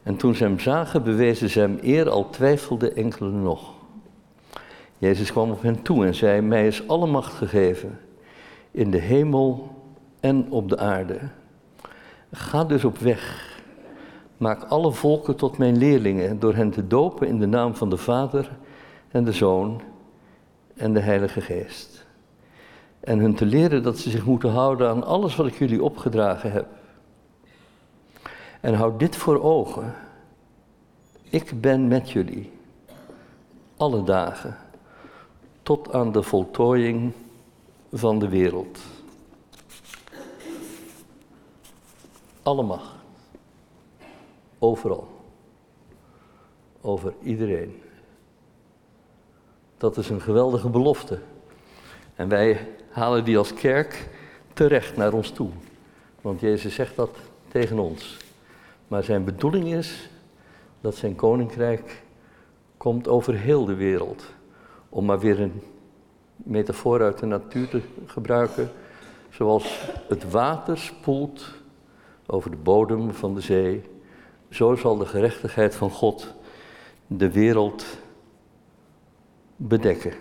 En 0.02 0.16
toen 0.16 0.34
ze 0.34 0.44
hem 0.44 0.58
zagen, 0.58 1.02
bewezen 1.02 1.50
ze 1.50 1.60
hem 1.60 1.78
eer, 1.82 2.10
al 2.10 2.30
twijfelden 2.30 2.96
enkelen 2.96 3.42
nog. 3.42 3.72
Jezus 4.98 5.32
kwam 5.32 5.50
op 5.50 5.62
hen 5.62 5.82
toe 5.82 6.06
en 6.06 6.14
zei, 6.14 6.40
mij 6.40 6.66
is 6.66 6.88
alle 6.88 7.06
macht 7.06 7.32
gegeven, 7.32 7.98
in 8.70 8.90
de 8.90 8.98
hemel 8.98 9.70
en 10.20 10.46
op 10.50 10.68
de 10.68 10.78
aarde. 10.78 11.18
Ga 12.32 12.64
dus 12.64 12.84
op 12.84 12.98
weg. 12.98 13.50
Maak 14.36 14.62
alle 14.62 14.92
volken 14.92 15.36
tot 15.36 15.58
mijn 15.58 15.76
leerlingen 15.76 16.38
door 16.38 16.54
hen 16.54 16.70
te 16.70 16.86
dopen 16.86 17.26
in 17.26 17.38
de 17.38 17.46
naam 17.46 17.74
van 17.74 17.90
de 17.90 17.96
Vader 17.96 18.50
en 19.10 19.24
de 19.24 19.32
Zoon 19.32 19.80
en 20.74 20.92
de 20.92 21.00
Heilige 21.00 21.40
Geest. 21.40 22.01
En 23.02 23.18
hun 23.18 23.34
te 23.34 23.46
leren 23.46 23.82
dat 23.82 23.98
ze 23.98 24.10
zich 24.10 24.24
moeten 24.24 24.50
houden 24.50 24.88
aan 24.88 25.04
alles 25.04 25.36
wat 25.36 25.46
ik 25.46 25.58
jullie 25.58 25.82
opgedragen 25.82 26.52
heb. 26.52 26.66
En 28.60 28.74
houd 28.74 28.98
dit 28.98 29.16
voor 29.16 29.42
ogen. 29.42 29.94
Ik 31.22 31.60
ben 31.60 31.88
met 31.88 32.10
jullie 32.10 32.52
alle 33.76 34.02
dagen 34.02 34.56
tot 35.62 35.92
aan 35.92 36.12
de 36.12 36.22
voltooiing 36.22 37.12
van 37.92 38.18
de 38.18 38.28
wereld. 38.28 38.78
Alle 42.42 42.62
macht. 42.62 42.94
Overal. 44.58 45.08
Over 46.80 47.14
iedereen. 47.22 47.82
Dat 49.76 49.96
is 49.96 50.08
een 50.08 50.20
geweldige 50.20 50.68
belofte. 50.68 51.20
En 52.14 52.28
wij 52.28 52.68
halen 52.92 53.24
die 53.24 53.38
als 53.38 53.54
kerk 53.54 54.08
terecht 54.52 54.96
naar 54.96 55.12
ons 55.12 55.30
toe. 55.30 55.50
Want 56.20 56.40
Jezus 56.40 56.74
zegt 56.74 56.96
dat 56.96 57.16
tegen 57.48 57.78
ons. 57.78 58.16
Maar 58.88 59.04
zijn 59.04 59.24
bedoeling 59.24 59.74
is 59.74 60.10
dat 60.80 60.96
zijn 60.96 61.14
koninkrijk 61.14 62.02
komt 62.76 63.08
over 63.08 63.34
heel 63.34 63.64
de 63.64 63.74
wereld. 63.74 64.24
Om 64.88 65.04
maar 65.04 65.18
weer 65.18 65.40
een 65.40 65.62
metafoor 66.36 67.02
uit 67.02 67.18
de 67.18 67.26
natuur 67.26 67.68
te 67.68 67.80
gebruiken. 68.06 68.70
Zoals 69.30 69.88
het 70.08 70.30
water 70.30 70.78
spoelt 70.78 71.44
over 72.26 72.50
de 72.50 72.56
bodem 72.56 73.12
van 73.12 73.34
de 73.34 73.40
zee. 73.40 73.82
Zo 74.50 74.74
zal 74.74 74.96
de 74.96 75.06
gerechtigheid 75.06 75.74
van 75.74 75.90
God 75.90 76.34
de 77.06 77.30
wereld 77.30 77.84
bedekken. 79.56 80.12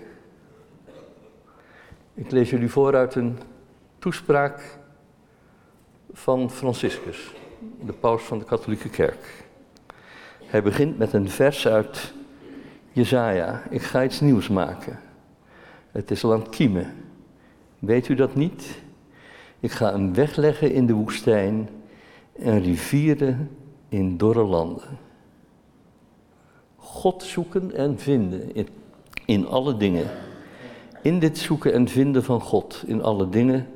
Ik 2.21 2.31
lees 2.31 2.49
jullie 2.49 2.69
voor 2.69 2.95
uit 2.95 3.15
een 3.15 3.37
toespraak 3.99 4.77
van 6.11 6.51
Franciscus, 6.51 7.33
de 7.85 7.93
paus 7.93 8.23
van 8.23 8.39
de 8.39 8.45
katholieke 8.45 8.89
kerk. 8.89 9.45
Hij 10.43 10.63
begint 10.63 10.97
met 10.97 11.13
een 11.13 11.29
vers 11.29 11.67
uit 11.67 12.13
Jezaja. 12.91 13.63
Ik 13.69 13.81
ga 13.81 14.03
iets 14.03 14.19
nieuws 14.19 14.47
maken. 14.47 14.99
Het 15.91 16.11
is 16.11 16.21
het 16.21 16.49
kiemen. 16.49 16.93
Weet 17.79 18.07
u 18.07 18.15
dat 18.15 18.35
niet? 18.35 18.81
Ik 19.59 19.71
ga 19.71 19.93
een 19.93 20.13
weg 20.13 20.35
leggen 20.35 20.71
in 20.71 20.85
de 20.85 20.93
woestijn 20.93 21.69
en 22.33 22.61
rivieren 22.61 23.57
in 23.89 24.17
dorre 24.17 24.43
landen. 24.43 24.97
God 26.75 27.23
zoeken 27.23 27.75
en 27.75 27.99
vinden 27.99 28.55
in, 28.55 28.67
in 29.25 29.47
alle 29.47 29.77
dingen. 29.77 30.09
In 31.01 31.19
dit 31.19 31.37
zoeken 31.37 31.73
en 31.73 31.87
vinden 31.87 32.23
van 32.23 32.41
God 32.41 32.83
in 32.85 33.03
alle 33.03 33.29
dingen 33.29 33.67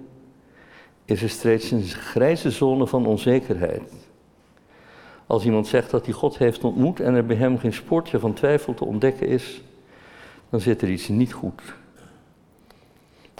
is 1.05 1.21
er 1.21 1.29
steeds 1.29 1.71
een 1.71 1.83
grijze 1.83 2.51
zone 2.51 2.87
van 2.87 3.05
onzekerheid. 3.05 3.93
Als 5.27 5.45
iemand 5.45 5.67
zegt 5.67 5.91
dat 5.91 6.05
hij 6.05 6.13
God 6.13 6.37
heeft 6.37 6.63
ontmoet 6.63 6.99
en 6.99 7.13
er 7.13 7.25
bij 7.25 7.35
hem 7.35 7.57
geen 7.57 7.73
spoortje 7.73 8.19
van 8.19 8.33
twijfel 8.33 8.73
te 8.73 8.85
ontdekken 8.85 9.27
is, 9.27 9.61
dan 10.49 10.59
zit 10.59 10.81
er 10.81 10.89
iets 10.89 11.07
niet 11.07 11.33
goed. 11.33 11.61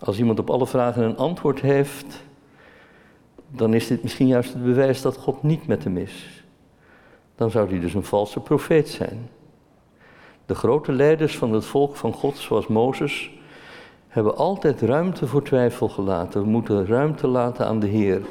Als 0.03 0.17
iemand 0.19 0.39
op 0.39 0.49
alle 0.49 0.67
vragen 0.67 1.03
een 1.03 1.17
antwoord 1.17 1.61
heeft, 1.61 2.23
dan 3.49 3.73
is 3.73 3.87
dit 3.87 4.03
misschien 4.03 4.27
juist 4.27 4.53
het 4.53 4.63
bewijs 4.63 5.01
dat 5.01 5.17
God 5.17 5.43
niet 5.43 5.67
met 5.67 5.83
hem 5.83 5.97
is. 5.97 6.43
Dan 7.35 7.51
zou 7.51 7.69
hij 7.69 7.79
dus 7.79 7.93
een 7.93 8.03
valse 8.03 8.39
profeet 8.39 8.89
zijn. 8.89 9.29
De 10.45 10.55
grote 10.55 10.91
leiders 10.91 11.37
van 11.37 11.53
het 11.53 11.65
volk 11.65 11.95
van 11.95 12.13
God, 12.13 12.37
zoals 12.37 12.67
Mozes, 12.67 13.31
hebben 14.15 14.35
altijd 14.35 14.81
ruimte 14.81 15.27
voor 15.27 15.43
twijfel 15.43 15.89
gelaten. 15.89 16.41
We 16.41 16.47
moeten 16.47 16.85
ruimte 16.85 17.27
laten 17.27 17.65
aan 17.67 17.79
de 17.79 17.87
Heer. 17.87 18.21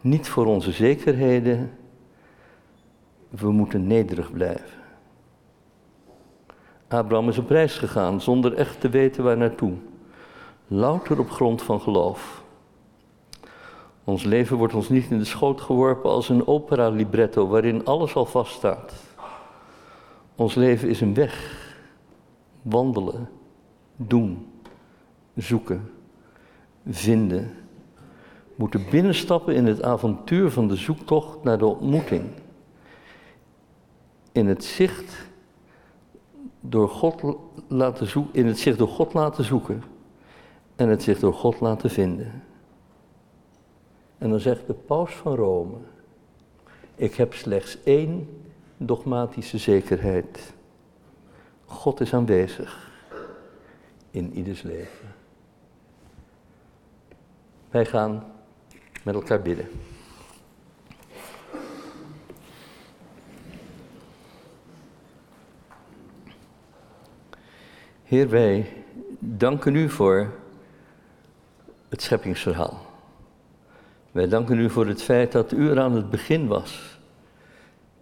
Niet 0.00 0.28
voor 0.28 0.46
onze 0.46 0.72
zekerheden. 0.72 1.70
We 3.28 3.50
moeten 3.50 3.86
nederig 3.86 4.32
blijven. 4.32 4.78
Abraham 6.88 7.28
is 7.28 7.38
op 7.38 7.50
reis 7.50 7.78
gegaan 7.78 8.20
zonder 8.20 8.54
echt 8.54 8.80
te 8.80 8.88
weten 8.88 9.24
waar 9.24 9.36
naartoe. 9.36 9.72
Louter 10.66 11.18
op 11.18 11.30
grond 11.30 11.62
van 11.62 11.80
geloof. 11.80 12.42
Ons 14.04 14.24
leven 14.24 14.56
wordt 14.56 14.74
ons 14.74 14.88
niet 14.88 15.10
in 15.10 15.18
de 15.18 15.24
schoot 15.24 15.60
geworpen 15.60 16.10
als 16.10 16.28
een 16.28 16.46
opera 16.46 16.88
libretto 16.88 17.46
waarin 17.48 17.84
alles 17.84 18.14
al 18.14 18.26
vaststaat. 18.26 18.92
Ons 20.34 20.54
leven 20.54 20.88
is 20.88 21.00
een 21.00 21.14
weg. 21.14 21.66
Wandelen, 22.62 23.28
doen, 23.96 24.46
zoeken, 25.42 25.90
vinden. 26.86 27.50
Moeten 28.54 28.84
binnenstappen 28.90 29.54
in 29.54 29.66
het 29.66 29.82
avontuur 29.82 30.50
van 30.50 30.68
de 30.68 30.76
zoektocht 30.76 31.42
naar 31.42 31.58
de 31.58 31.66
ontmoeting. 31.66 32.24
In 34.32 34.46
het 34.46 34.64
zicht 34.64 35.28
door 36.60 36.88
God 36.88 37.36
laten 37.68 38.06
zoeken, 38.06 38.34
in 38.34 38.46
het 38.46 38.58
zicht 38.58 38.78
door 38.78 38.88
God 38.88 39.14
laten 39.14 39.44
zoeken 39.44 39.82
en 40.76 40.88
het 40.88 41.02
zich 41.02 41.18
door 41.18 41.34
God 41.34 41.60
laten 41.60 41.90
vinden. 41.90 42.42
En 44.18 44.30
dan 44.30 44.40
zegt 44.40 44.66
de 44.66 44.74
paus 44.74 45.14
van 45.14 45.34
Rome, 45.34 45.76
ik 46.94 47.14
heb 47.14 47.34
slechts 47.34 47.82
één 47.82 48.28
dogmatische 48.76 49.58
zekerheid. 49.58 50.52
God 51.64 52.00
is 52.00 52.14
aanwezig 52.14 52.90
in 54.10 54.32
ieders 54.32 54.62
leven. 54.62 55.07
Wij 57.70 57.86
gaan 57.86 58.24
met 59.02 59.14
elkaar 59.14 59.42
bidden. 59.42 59.68
Heer, 68.04 68.28
wij 68.28 68.72
danken 69.18 69.74
u 69.74 69.88
voor 69.88 70.32
het 71.88 72.02
scheppingsverhaal. 72.02 72.86
Wij 74.10 74.28
danken 74.28 74.58
u 74.58 74.70
voor 74.70 74.86
het 74.86 75.02
feit 75.02 75.32
dat 75.32 75.52
u 75.52 75.70
er 75.70 75.80
aan 75.80 75.92
het 75.92 76.10
begin 76.10 76.46
was, 76.46 76.98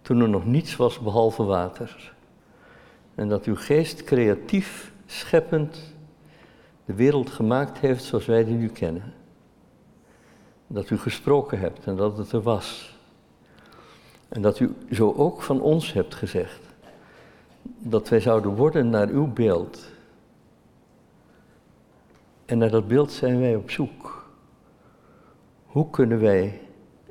toen 0.01 0.21
er 0.21 0.29
nog 0.29 0.45
niets 0.45 0.75
was 0.75 0.99
behalve 0.99 1.43
water. 1.43 2.13
En 3.15 3.27
dat 3.29 3.45
uw 3.45 3.55
geest 3.55 4.03
creatief, 4.03 4.91
scheppend 5.05 5.95
de 6.85 6.93
wereld 6.93 7.29
gemaakt 7.29 7.77
heeft 7.77 8.03
zoals 8.03 8.25
wij 8.25 8.43
die 8.43 8.55
nu 8.55 8.69
kennen. 8.69 9.16
Dat 10.67 10.89
u 10.89 10.97
gesproken 10.97 11.59
hebt 11.59 11.85
en 11.85 11.95
dat 11.95 12.17
het 12.17 12.31
er 12.31 12.41
was. 12.41 12.97
En 14.27 14.41
dat 14.41 14.59
u 14.59 14.75
zo 14.91 15.13
ook 15.13 15.41
van 15.41 15.61
ons 15.61 15.93
hebt 15.93 16.15
gezegd. 16.15 16.61
Dat 17.61 18.09
wij 18.09 18.19
zouden 18.19 18.55
worden 18.55 18.89
naar 18.89 19.07
uw 19.07 19.33
beeld. 19.33 19.89
En 22.45 22.57
naar 22.57 22.69
dat 22.69 22.87
beeld 22.87 23.11
zijn 23.11 23.39
wij 23.39 23.55
op 23.55 23.69
zoek. 23.69 24.25
Hoe 25.65 25.89
kunnen 25.89 26.19
wij 26.19 26.61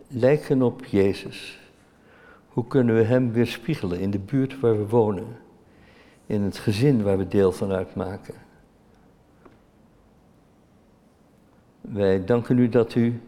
lijken 0.08 0.62
op 0.62 0.84
Jezus? 0.84 1.58
Hoe 2.48 2.66
kunnen 2.66 2.96
we 2.96 3.02
Hem 3.02 3.32
weerspiegelen 3.32 4.00
in 4.00 4.10
de 4.10 4.18
buurt 4.18 4.60
waar 4.60 4.76
we 4.76 4.88
wonen? 4.88 5.36
In 6.26 6.42
het 6.42 6.58
gezin 6.58 7.02
waar 7.02 7.18
we 7.18 7.28
deel 7.28 7.52
van 7.52 7.72
uitmaken? 7.72 8.34
Wij 11.80 12.24
danken 12.24 12.58
u 12.58 12.68
dat 12.68 12.94
u 12.94 13.20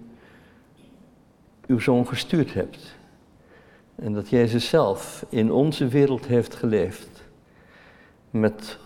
uw 1.68 1.78
zoon 1.78 2.06
gestuurd 2.06 2.54
hebt. 2.54 2.96
En 3.94 4.14
dat 4.14 4.28
Jezus 4.28 4.68
zelf 4.68 5.26
in 5.28 5.52
onze 5.52 5.88
wereld 5.88 6.26
heeft 6.26 6.54
geleefd. 6.54 7.24
Met 8.30 8.78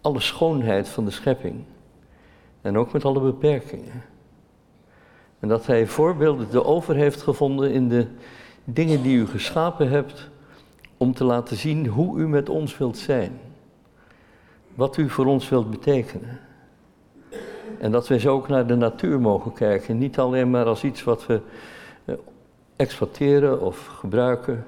alle 0.00 0.20
schoonheid 0.20 0.88
van 0.88 1.04
de 1.04 1.10
schepping. 1.10 1.64
En 2.60 2.78
ook 2.78 2.92
met 2.92 3.04
alle 3.04 3.20
beperkingen. 3.20 4.02
En 5.40 5.48
dat 5.48 5.66
hij 5.66 5.86
voorbeelden 5.86 6.50
de 6.50 6.64
over 6.64 6.94
heeft 6.94 7.22
gevonden 7.22 7.72
in 7.72 7.88
de 7.88 8.06
dingen 8.64 9.02
die 9.02 9.16
u 9.16 9.26
geschapen 9.26 9.88
hebt, 9.88 10.30
om 10.96 11.14
te 11.14 11.24
laten 11.24 11.56
zien 11.56 11.86
hoe 11.86 12.18
u 12.18 12.28
met 12.28 12.48
ons 12.48 12.78
wilt 12.78 12.98
zijn. 12.98 13.40
Wat 14.74 14.96
u 14.96 15.08
voor 15.10 15.26
ons 15.26 15.48
wilt 15.48 15.70
betekenen. 15.70 16.40
En 17.82 17.90
dat 17.90 18.08
we 18.08 18.18
zo 18.18 18.34
ook 18.34 18.48
naar 18.48 18.66
de 18.66 18.74
natuur 18.74 19.20
mogen 19.20 19.52
kijken. 19.52 19.98
Niet 19.98 20.18
alleen 20.18 20.50
maar 20.50 20.64
als 20.64 20.84
iets 20.84 21.04
wat 21.04 21.26
we 21.26 21.40
eh, 22.04 22.14
exploiteren 22.76 23.60
of 23.60 23.86
gebruiken, 23.86 24.66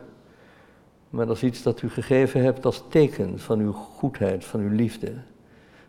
maar 1.11 1.29
als 1.29 1.43
iets 1.43 1.63
dat 1.63 1.83
u 1.83 1.91
gegeven 1.91 2.43
hebt 2.43 2.65
als 2.65 2.85
teken 2.89 3.39
van 3.39 3.59
uw 3.59 3.73
goedheid, 3.73 4.45
van 4.45 4.61
uw 4.61 4.75
liefde, 4.75 5.13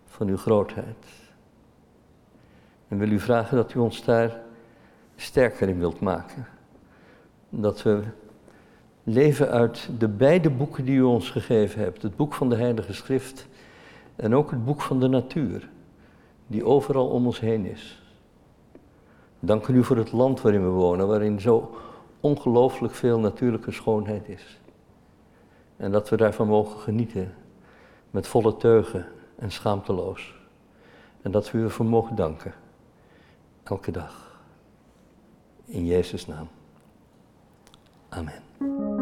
van 0.06 0.28
uw 0.28 0.38
grootheid. 0.38 1.06
En 2.88 2.98
wil 2.98 3.12
u 3.12 3.20
vragen 3.20 3.58
dat 3.58 3.74
u 3.74 3.80
ons 3.80 4.04
daar 4.04 4.40
sterker 5.16 5.70
in 5.70 5.80
wilt 5.80 6.00
maken. 6.00 6.48
Dat 7.50 7.84
we 7.84 8.04
leven 9.04 9.50
uit 9.50 9.90
de 9.98 10.08
beide 10.08 10.50
boeken 10.50 10.86
die 10.86 10.98
u 10.98 11.02
ons 11.02 11.30
gegeven 11.30 11.82
hebt. 11.82 12.02
Het 12.02 12.16
boek 12.16 12.34
van 12.34 12.50
de 12.50 12.56
Heilige 12.56 12.94
Schrift 12.94 13.48
en 14.16 14.36
ook 14.36 14.52
het 14.52 14.66
boek 14.66 14.82
van 14.82 15.00
de 15.00 15.08
natuur, 15.08 15.70
die 16.48 16.66
overal 16.66 17.08
om 17.08 17.26
ons 17.26 17.40
heen 17.40 17.66
is. 17.66 18.04
Dank 19.40 19.68
u 19.68 19.84
voor 19.84 19.98
het 19.98 20.12
land 20.12 20.42
waarin 20.42 20.64
we 20.64 20.70
wonen, 20.70 21.08
waarin 21.08 21.42
zo 21.42 21.76
ongelooflijk 22.20 22.94
veel 22.94 23.20
natuurlijke 23.20 23.72
schoonheid 23.72 24.30
is. 24.30 24.60
En 25.78 25.92
dat 25.92 26.10
we 26.10 26.18
daarvan 26.18 26.48
mogen 26.48 26.80
genieten 26.80 27.34
met 28.12 28.28
volle 28.28 28.58
teugen 28.58 29.06
en 29.36 29.52
schaamteloos. 29.52 30.36
En 31.22 31.32
dat 31.32 31.52
we 31.52 31.58
u 31.58 31.64
ervoor 31.64 31.86
mogen 31.86 32.16
danken. 32.16 32.54
Elke 33.64 33.92
dag. 33.92 34.42
In 35.66 35.86
Jezus' 35.86 36.28
naam. 36.28 36.48
Amen. 38.10 38.95